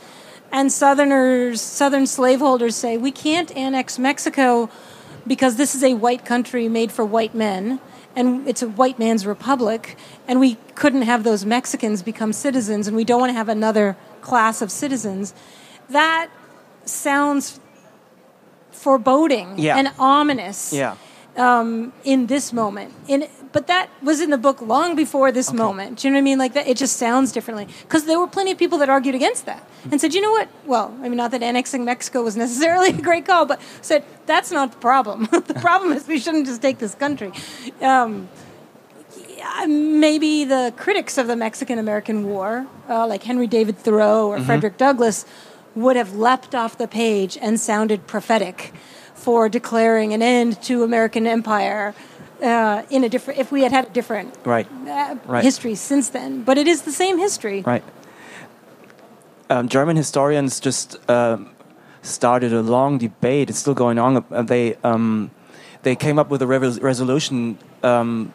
and 0.52 0.70
Southerners, 0.70 1.62
Southern 1.62 2.06
slaveholders 2.06 2.76
say 2.76 2.98
we 2.98 3.12
can't 3.12 3.56
annex 3.56 3.98
Mexico 3.98 4.68
because 5.26 5.56
this 5.56 5.74
is 5.74 5.82
a 5.82 5.94
white 5.94 6.26
country 6.26 6.68
made 6.68 6.92
for 6.92 7.02
white 7.02 7.34
men, 7.34 7.80
and 8.16 8.48
it's 8.48 8.62
a 8.62 8.68
white 8.68 8.98
man's 8.98 9.26
republic, 9.26 9.96
and 10.26 10.40
we 10.40 10.56
couldn't 10.74 11.02
have 11.02 11.24
those 11.24 11.44
Mexicans 11.44 12.02
become 12.02 12.32
citizens, 12.32 12.86
and 12.88 12.96
we 12.96 13.04
don't 13.04 13.20
want 13.20 13.30
to 13.30 13.34
have 13.34 13.48
another 13.48 13.96
class 14.20 14.62
of 14.62 14.70
citizens. 14.70 15.34
That 15.90 16.28
sounds 16.84 17.60
foreboding 18.70 19.58
yeah. 19.58 19.76
and 19.76 19.90
ominous. 19.98 20.72
Yeah. 20.72 20.96
Um, 21.36 21.92
in 22.02 22.26
this 22.26 22.52
moment, 22.52 22.92
in 23.06 23.28
but 23.52 23.66
that 23.66 23.90
was 24.02 24.20
in 24.20 24.30
the 24.30 24.38
book 24.38 24.60
long 24.60 24.94
before 24.96 25.32
this 25.32 25.48
okay. 25.48 25.58
moment. 25.58 25.98
Do 25.98 26.08
you 26.08 26.12
know 26.12 26.16
what 26.16 26.20
I 26.20 26.24
mean? 26.24 26.38
Like 26.38 26.54
that, 26.54 26.66
it 26.66 26.76
just 26.76 26.96
sounds 26.96 27.32
differently 27.32 27.66
because 27.82 28.04
there 28.04 28.18
were 28.18 28.26
plenty 28.26 28.50
of 28.50 28.58
people 28.58 28.78
that 28.78 28.88
argued 28.88 29.14
against 29.14 29.46
that 29.46 29.66
and 29.90 30.00
said, 30.00 30.14
you 30.14 30.20
know 30.20 30.30
what? 30.30 30.48
Well, 30.66 30.96
I 31.02 31.08
mean, 31.08 31.16
not 31.16 31.30
that 31.30 31.42
annexing 31.42 31.84
Mexico 31.84 32.22
was 32.22 32.36
necessarily 32.36 32.88
a 32.98 33.00
great 33.00 33.26
call, 33.26 33.46
but 33.46 33.60
said 33.80 34.04
that's 34.26 34.50
not 34.50 34.72
the 34.72 34.78
problem. 34.78 35.24
the 35.30 35.58
problem 35.60 35.92
is 35.92 36.06
we 36.06 36.18
shouldn't 36.18 36.46
just 36.46 36.62
take 36.62 36.78
this 36.78 36.94
country. 36.94 37.32
Um, 37.80 38.28
yeah, 39.36 39.66
maybe 39.66 40.44
the 40.44 40.74
critics 40.76 41.16
of 41.16 41.26
the 41.26 41.36
Mexican 41.36 41.78
American 41.78 42.26
War, 42.26 42.66
uh, 42.88 43.06
like 43.06 43.22
Henry 43.22 43.46
David 43.46 43.78
Thoreau 43.78 44.28
or 44.28 44.36
mm-hmm. 44.36 44.46
Frederick 44.46 44.76
Douglass, 44.76 45.24
would 45.74 45.96
have 45.96 46.14
leapt 46.16 46.54
off 46.54 46.76
the 46.76 46.88
page 46.88 47.38
and 47.40 47.58
sounded 47.60 48.06
prophetic 48.06 48.72
for 49.14 49.48
declaring 49.48 50.12
an 50.12 50.22
end 50.22 50.60
to 50.62 50.82
American 50.82 51.26
empire 51.26 51.94
uh, 52.42 52.82
in 52.90 53.04
a 53.04 53.08
different 53.08 53.40
if 53.40 53.52
we 53.52 53.62
had 53.62 53.72
had 53.72 53.86
a 53.86 53.90
different 53.90 54.34
right. 54.44 54.66
Uh, 54.86 55.16
right. 55.26 55.44
history 55.44 55.74
since 55.74 56.10
then. 56.10 56.42
But 56.42 56.58
it 56.58 56.66
is 56.66 56.82
the 56.82 56.92
same 56.92 57.18
history. 57.18 57.62
Right. 57.62 57.84
Um, 59.50 59.68
German 59.68 59.96
historians 59.96 60.60
just 60.60 60.98
um, 61.08 61.50
started 62.02 62.52
a 62.52 62.62
long 62.62 62.98
debate. 62.98 63.50
It's 63.50 63.58
still 63.58 63.74
going 63.74 63.98
on. 63.98 64.24
Uh, 64.30 64.42
they 64.42 64.76
um, 64.84 65.30
they 65.82 65.96
came 65.96 66.18
up 66.18 66.30
with 66.30 66.42
a 66.42 66.46
re- 66.46 66.78
resolution 66.80 67.58
um, 67.82 68.34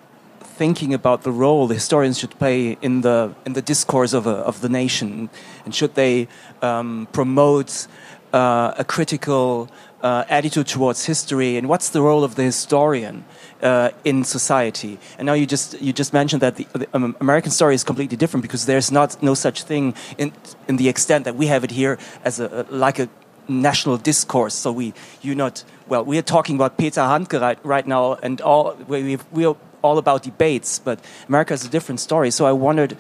thinking 0.57 0.93
about 0.93 1.23
the 1.23 1.31
role 1.31 1.67
the 1.67 1.73
historians 1.73 2.19
should 2.19 2.37
play 2.39 2.77
in 2.81 3.01
the 3.01 3.33
in 3.45 3.53
the 3.53 3.61
discourse 3.61 4.13
of, 4.13 4.27
a, 4.27 4.37
of 4.49 4.61
the 4.61 4.69
nation. 4.69 5.29
And 5.65 5.73
should 5.75 5.95
they 5.95 6.27
um, 6.61 7.07
promote 7.11 7.87
uh, 8.33 8.73
a 8.77 8.83
critical 8.83 9.69
uh, 10.03 10.25
attitude 10.29 10.67
towards 10.67 11.05
history 11.05 11.57
and 11.57 11.67
what's 11.69 11.89
the 11.89 12.01
role 12.01 12.23
of 12.23 12.35
the 12.35 12.43
historian 12.43 13.23
uh, 13.61 13.89
in 14.03 14.23
society. 14.23 14.99
And 15.17 15.25
now 15.25 15.33
you 15.33 15.45
just 15.45 15.81
you 15.81 15.93
just 15.93 16.13
mentioned 16.13 16.41
that 16.41 16.57
the, 16.57 16.67
the 16.73 16.87
um, 16.93 17.15
American 17.21 17.51
story 17.51 17.73
is 17.73 17.83
completely 17.83 18.17
different 18.17 18.41
because 18.41 18.65
there's 18.65 18.91
not 18.91 19.23
no 19.23 19.33
such 19.33 19.63
thing 19.63 19.95
in 20.17 20.33
in 20.67 20.75
the 20.77 20.89
extent 20.89 21.23
that 21.25 21.35
we 21.35 21.47
have 21.47 21.63
it 21.63 21.71
here 21.71 21.97
as 22.23 22.39
a 22.39 22.65
like 22.69 22.99
a 22.99 23.07
national 23.47 23.97
discourse. 23.97 24.53
So 24.53 24.71
we 24.71 24.93
you 25.21 25.35
not 25.35 25.63
well 25.87 26.03
we 26.03 26.17
are 26.17 26.27
talking 26.35 26.55
about 26.55 26.77
Peter 26.77 27.01
Handke 27.01 27.39
right, 27.39 27.59
right 27.63 27.87
now 27.87 28.15
and 28.21 28.41
all 28.41 28.75
we 28.87 29.17
we 29.31 29.45
are 29.45 29.55
all 29.81 29.97
about 29.97 30.23
debates, 30.23 30.79
but 30.79 30.99
America 31.27 31.53
is 31.53 31.65
a 31.65 31.69
different 31.69 31.99
story. 31.99 32.31
So 32.31 32.45
I 32.45 32.53
wondered, 32.53 32.97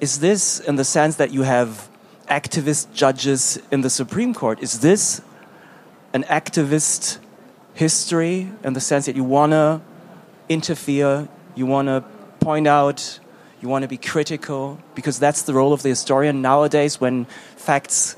is 0.00 0.18
this 0.18 0.60
in 0.60 0.76
the 0.76 0.84
sense 0.84 1.16
that 1.16 1.30
you 1.30 1.42
have 1.42 1.88
activist 2.28 2.92
judges 2.92 3.60
in 3.70 3.82
the 3.82 3.90
Supreme 3.90 4.34
Court? 4.34 4.60
Is 4.60 4.80
this 4.80 5.22
an 6.12 6.24
activist 6.24 7.18
history 7.74 8.50
in 8.62 8.72
the 8.74 8.80
sense 8.80 9.06
that 9.06 9.16
you 9.16 9.24
want 9.24 9.52
to 9.52 9.80
interfere, 10.48 11.28
you 11.54 11.66
want 11.66 11.88
to 11.88 12.04
point 12.40 12.66
out, 12.66 13.18
you 13.60 13.68
want 13.68 13.82
to 13.82 13.88
be 13.88 13.96
critical, 13.96 14.78
because 14.94 15.18
that's 15.18 15.42
the 15.42 15.54
role 15.54 15.72
of 15.72 15.82
the 15.82 15.88
historian 15.88 16.42
nowadays 16.42 17.00
when 17.00 17.24
facts 17.56 18.16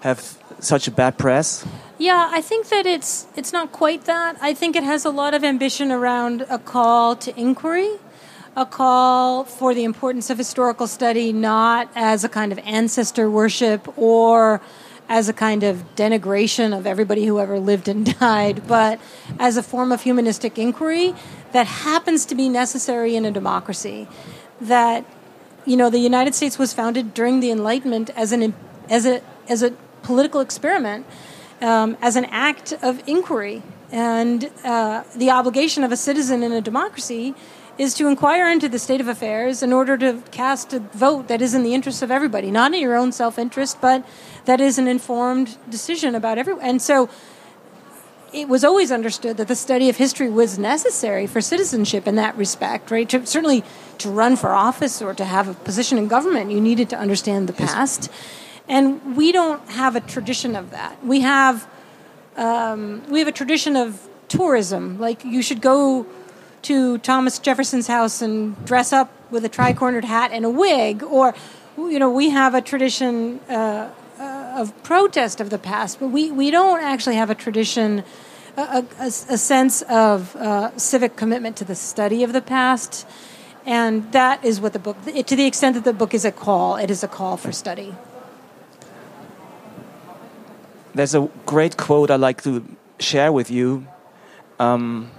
have 0.00 0.38
such 0.60 0.86
a 0.86 0.90
bad 0.90 1.18
press? 1.18 1.66
Yeah, 1.98 2.28
I 2.30 2.40
think 2.40 2.68
that 2.68 2.86
it's 2.86 3.26
it's 3.36 3.52
not 3.52 3.72
quite 3.72 4.04
that. 4.04 4.36
I 4.40 4.54
think 4.54 4.76
it 4.76 4.84
has 4.84 5.04
a 5.04 5.10
lot 5.10 5.34
of 5.34 5.44
ambition 5.44 5.90
around 5.90 6.42
a 6.48 6.58
call 6.58 7.16
to 7.16 7.38
inquiry, 7.40 7.90
a 8.56 8.66
call 8.66 9.44
for 9.44 9.74
the 9.74 9.84
importance 9.84 10.30
of 10.30 10.38
historical 10.38 10.86
study 10.86 11.32
not 11.32 11.88
as 11.94 12.24
a 12.24 12.28
kind 12.28 12.52
of 12.52 12.58
ancestor 12.60 13.30
worship 13.30 13.96
or 13.98 14.60
as 15.08 15.28
a 15.28 15.32
kind 15.32 15.62
of 15.62 15.94
denigration 15.96 16.76
of 16.76 16.86
everybody 16.86 17.26
who 17.26 17.38
ever 17.38 17.58
lived 17.58 17.88
and 17.88 18.18
died, 18.20 18.66
but 18.66 19.00
as 19.38 19.56
a 19.56 19.62
form 19.62 19.92
of 19.92 20.02
humanistic 20.02 20.58
inquiry 20.58 21.14
that 21.52 21.66
happens 21.66 22.24
to 22.26 22.34
be 22.34 22.48
necessary 22.48 23.16
in 23.16 23.24
a 23.24 23.30
democracy. 23.30 24.08
That, 24.60 25.04
you 25.64 25.76
know, 25.76 25.90
the 25.90 25.98
United 25.98 26.34
States 26.34 26.58
was 26.58 26.72
founded 26.72 27.14
during 27.14 27.40
the 27.40 27.50
Enlightenment 27.50 28.10
as 28.16 28.32
an 28.32 28.54
as 28.88 29.06
a 29.06 29.22
as 29.48 29.62
a 29.62 29.70
political 30.02 30.40
experiment, 30.40 31.06
um, 31.60 31.96
as 32.00 32.16
an 32.16 32.26
act 32.26 32.72
of 32.82 33.02
inquiry, 33.08 33.62
and 33.90 34.50
uh, 34.64 35.04
the 35.14 35.30
obligation 35.30 35.84
of 35.84 35.92
a 35.92 35.96
citizen 35.96 36.42
in 36.42 36.52
a 36.52 36.60
democracy 36.60 37.34
is 37.78 37.94
to 37.94 38.06
inquire 38.06 38.48
into 38.48 38.68
the 38.68 38.78
state 38.78 39.00
of 39.00 39.08
affairs 39.08 39.62
in 39.62 39.72
order 39.72 39.96
to 39.96 40.22
cast 40.30 40.72
a 40.72 40.78
vote 40.78 41.28
that 41.28 41.42
is 41.42 41.54
in 41.54 41.62
the 41.62 41.74
interest 41.74 42.02
of 42.02 42.10
everybody, 42.10 42.50
not 42.50 42.72
in 42.72 42.80
your 42.80 42.96
own 42.96 43.12
self 43.12 43.38
interest, 43.38 43.80
but 43.80 44.06
that 44.44 44.60
is 44.60 44.78
an 44.78 44.86
informed 44.86 45.56
decision 45.68 46.14
about 46.14 46.38
everyone. 46.38 46.64
And 46.64 46.80
so 46.80 47.08
it 48.32 48.48
was 48.48 48.64
always 48.64 48.90
understood 48.90 49.36
that 49.36 49.48
the 49.48 49.56
study 49.56 49.88
of 49.88 49.96
history 49.96 50.28
was 50.28 50.58
necessary 50.58 51.26
for 51.26 51.40
citizenship 51.40 52.06
in 52.06 52.16
that 52.16 52.36
respect, 52.36 52.90
right? 52.90 53.08
To, 53.10 53.24
certainly 53.24 53.62
to 53.98 54.10
run 54.10 54.36
for 54.36 54.50
office 54.50 55.00
or 55.00 55.14
to 55.14 55.24
have 55.24 55.48
a 55.48 55.54
position 55.54 55.98
in 55.98 56.08
government, 56.08 56.50
you 56.50 56.60
needed 56.60 56.90
to 56.90 56.98
understand 56.98 57.48
the 57.48 57.52
past. 57.52 58.10
And 58.68 59.16
we 59.16 59.30
don't 59.30 59.68
have 59.70 59.94
a 59.94 60.00
tradition 60.00 60.56
of 60.56 60.70
that. 60.70 61.04
We 61.04 61.20
have 61.20 61.68
um, 62.36 63.04
we 63.08 63.20
have 63.20 63.28
a 63.28 63.32
tradition 63.32 63.76
of 63.76 64.08
tourism. 64.26 64.98
Like 64.98 65.24
you 65.24 65.42
should 65.42 65.60
go 65.60 66.06
to 66.64 66.98
Thomas 66.98 67.38
Jefferson's 67.38 67.86
house 67.86 68.20
and 68.20 68.62
dress 68.64 68.92
up 68.92 69.12
with 69.30 69.44
a 69.44 69.48
tri-cornered 69.48 70.04
hat 70.04 70.30
and 70.32 70.44
a 70.44 70.50
wig, 70.50 71.02
or 71.02 71.34
you 71.76 71.98
know, 71.98 72.10
we 72.10 72.30
have 72.30 72.54
a 72.54 72.60
tradition 72.60 73.40
uh, 73.48 73.90
uh, 74.18 74.54
of 74.56 74.82
protest 74.82 75.40
of 75.40 75.50
the 75.50 75.58
past, 75.58 75.98
but 76.00 76.08
we, 76.08 76.30
we 76.30 76.50
don't 76.50 76.82
actually 76.82 77.16
have 77.16 77.30
a 77.30 77.34
tradition, 77.34 78.04
a, 78.56 78.84
a, 79.00 79.06
a 79.06 79.38
sense 79.38 79.82
of 79.82 80.36
uh, 80.36 80.76
civic 80.76 81.16
commitment 81.16 81.56
to 81.56 81.64
the 81.64 81.74
study 81.74 82.22
of 82.22 82.32
the 82.32 82.40
past. 82.40 83.06
And 83.66 84.12
that 84.12 84.44
is 84.44 84.60
what 84.60 84.72
the 84.72 84.78
book, 84.78 84.96
to 85.04 85.36
the 85.36 85.46
extent 85.46 85.74
that 85.74 85.84
the 85.84 85.92
book 85.92 86.14
is 86.14 86.24
a 86.24 86.32
call, 86.32 86.76
it 86.76 86.90
is 86.90 87.02
a 87.02 87.08
call 87.08 87.36
for 87.36 87.50
study. 87.50 87.94
There's 90.94 91.14
a 91.14 91.28
great 91.44 91.76
quote 91.76 92.10
I'd 92.10 92.20
like 92.20 92.42
to 92.42 92.64
share 93.00 93.32
with 93.32 93.50
you. 93.50 93.86
Um, 94.60 95.10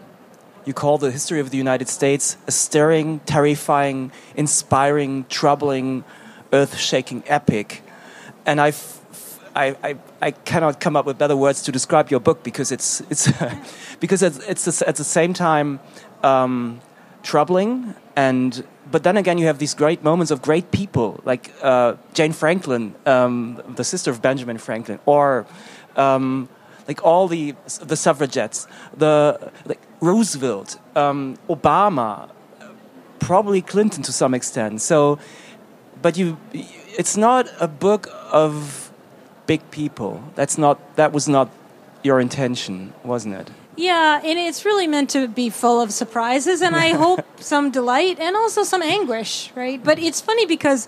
you 0.66 0.74
call 0.74 0.98
the 0.98 1.12
history 1.12 1.40
of 1.40 1.50
the 1.52 1.58
United 1.58 1.88
States 1.88 2.38
a 2.48 2.52
stirring, 2.52 3.20
terrifying, 3.20 4.12
inspiring, 4.36 5.26
troubling, 5.30 6.04
earth 6.52 6.78
shaking 6.78 7.24
epic. 7.28 7.84
And 8.46 8.60
I, 8.60 8.74
I, 9.56 9.76
I, 9.84 9.98
I, 10.22 10.32
cannot 10.32 10.80
come 10.80 10.96
up 10.96 11.06
with 11.06 11.18
better 11.18 11.36
words 11.36 11.62
to 11.64 11.72
describe 11.72 12.12
your 12.12 12.20
book 12.20 12.44
because 12.44 12.72
it's, 12.72 13.02
it's, 13.10 13.32
because 14.00 14.22
it's, 14.22 14.68
it's 14.68 14.82
at 14.82 14.96
the 14.96 15.04
same 15.04 15.34
time 15.34 15.80
um, 16.24 16.82
troubling 17.24 17.96
and 18.16 18.64
but 18.90 19.04
then 19.04 19.18
again 19.18 19.38
you 19.38 19.48
have 19.48 19.58
these 19.58 19.74
great 19.74 20.04
moments 20.04 20.32
of 20.32 20.42
great 20.42 20.72
people 20.72 21.20
like 21.26 21.52
uh, 21.62 21.96
Jane 22.14 22.34
Franklin, 22.34 22.96
um, 23.06 23.62
the 23.76 23.84
sister 23.84 24.12
of 24.12 24.22
Benjamin 24.22 24.58
Franklin, 24.58 25.00
or 25.06 25.46
um, 25.96 26.48
like 26.88 27.04
all 27.04 27.28
the 27.28 27.56
the 27.82 27.96
suffragettes, 27.96 28.68
the 28.96 29.52
like 29.66 29.82
Roosevelt, 30.02 30.80
um, 30.96 31.38
Obama, 31.50 32.30
probably 33.20 33.62
Clinton 33.62 34.04
to 34.04 34.12
some 34.12 34.34
extent. 34.34 34.82
So, 34.82 35.20
but 36.02 36.18
you, 36.18 36.38
it's 36.54 37.18
not 37.18 37.48
a 37.60 37.68
book 37.68 38.08
of 38.32 38.92
big 39.48 39.70
people. 39.72 40.24
That's 40.36 40.58
not 40.58 40.96
that 40.96 41.12
was 41.12 41.28
not 41.28 41.50
your 42.04 42.20
intention, 42.20 42.94
wasn't 43.04 43.36
it? 43.36 43.50
Yeah, 43.78 44.22
and 44.24 44.40
it's 44.40 44.64
really 44.64 44.88
meant 44.88 45.10
to 45.12 45.28
be 45.28 45.50
full 45.50 45.82
of 45.82 45.92
surprises, 45.92 46.62
and 46.62 46.76
I 46.76 46.90
hope 47.06 47.26
some 47.42 47.72
delight 47.72 48.20
and 48.20 48.36
also 48.36 48.64
some 48.64 48.82
anguish, 48.82 49.52
right? 49.56 49.84
But 49.84 50.00
it's 50.00 50.22
funny 50.22 50.46
because 50.46 50.88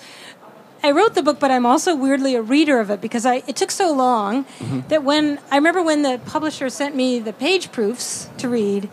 I 0.84 0.92
wrote 0.92 1.16
the 1.16 1.24
book, 1.24 1.40
but 1.40 1.52
I'm 1.52 1.66
also 1.66 1.96
weirdly 1.96 2.36
a 2.36 2.42
reader 2.42 2.80
of 2.80 2.90
it 2.90 3.02
because 3.02 3.26
I 3.26 3.44
it 3.48 3.56
took 3.56 3.72
so 3.72 3.92
long 3.92 4.46
mm-hmm. 4.46 4.82
that 4.90 5.04
when 5.04 5.40
I 5.52 5.56
remember 5.56 5.84
when 5.84 6.04
the 6.04 6.20
publisher 6.26 6.70
sent 6.70 6.96
me 6.96 7.20
the 7.20 7.34
page 7.34 7.72
proofs 7.72 8.30
to 8.38 8.48
read, 8.48 8.90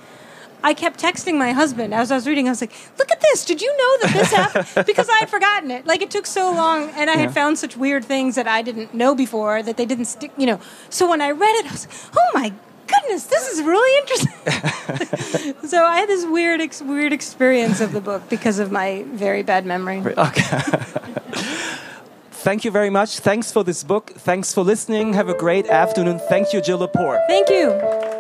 I 0.63 0.73
kept 0.73 0.99
texting 0.99 1.37
my 1.37 1.53
husband 1.53 1.93
as 1.93 2.11
I 2.11 2.15
was 2.15 2.27
reading. 2.27 2.47
I 2.47 2.51
was 2.51 2.63
like, 2.63 2.73
"Look 2.99 3.13
at 3.13 3.21
this! 3.21 3.45
Did 3.45 3.61
you 3.61 3.69
know 3.77 3.99
that 4.03 4.13
this 4.15 4.33
happened?" 4.33 4.87
because 4.87 5.09
I 5.11 5.19
had 5.19 5.29
forgotten 5.29 5.71
it. 5.71 5.87
Like 5.87 6.01
it 6.01 6.11
took 6.11 6.25
so 6.25 6.51
long, 6.51 6.89
and 6.91 7.11
I 7.11 7.17
had 7.17 7.35
found 7.35 7.59
such 7.59 7.77
weird 7.77 8.05
things 8.05 8.35
that 8.37 8.49
I 8.49 8.63
didn't 8.63 8.95
know 8.95 9.15
before 9.15 9.63
that 9.63 9.77
they 9.77 9.85
didn't 9.85 10.07
stick. 10.07 10.33
You 10.39 10.47
know, 10.47 10.61
so 10.89 11.09
when 11.09 11.21
I 11.21 11.33
read 11.33 11.55
it, 11.57 11.67
I 11.67 11.73
was 11.73 11.87
like, 11.87 12.17
"Oh 12.17 12.31
my 12.33 12.53
goodness, 12.87 13.27
this 13.27 13.49
is 13.51 13.63
really 13.63 13.93
interesting." 14.01 15.69
so 15.69 15.85
I 15.85 15.99
had 15.99 16.09
this 16.09 16.25
weird, 16.25 16.63
ex- 16.63 16.81
weird 16.81 17.13
experience 17.13 17.83
of 17.83 17.93
the 17.93 18.01
book 18.01 18.31
because 18.31 18.59
of 18.59 18.73
my 18.73 19.05
very 19.09 19.43
bad 19.43 19.67
memory. 19.67 19.99
Okay. 20.17 20.61
Thank 22.45 22.67
you 22.67 22.71
very 22.71 22.91
much. 22.91 23.21
Thanks 23.21 23.51
for 23.51 23.65
this 23.65 23.83
book. 23.83 24.11
Thanks 24.11 24.53
for 24.53 24.63
listening. 24.63 25.15
Have 25.15 25.31
a 25.31 25.35
great 25.35 25.67
afternoon. 25.67 26.19
Thank 26.29 26.53
you, 26.53 26.61
Jill 26.61 26.79
Lepore. 26.79 27.27
Thank 27.27 27.49
you. 27.49 28.14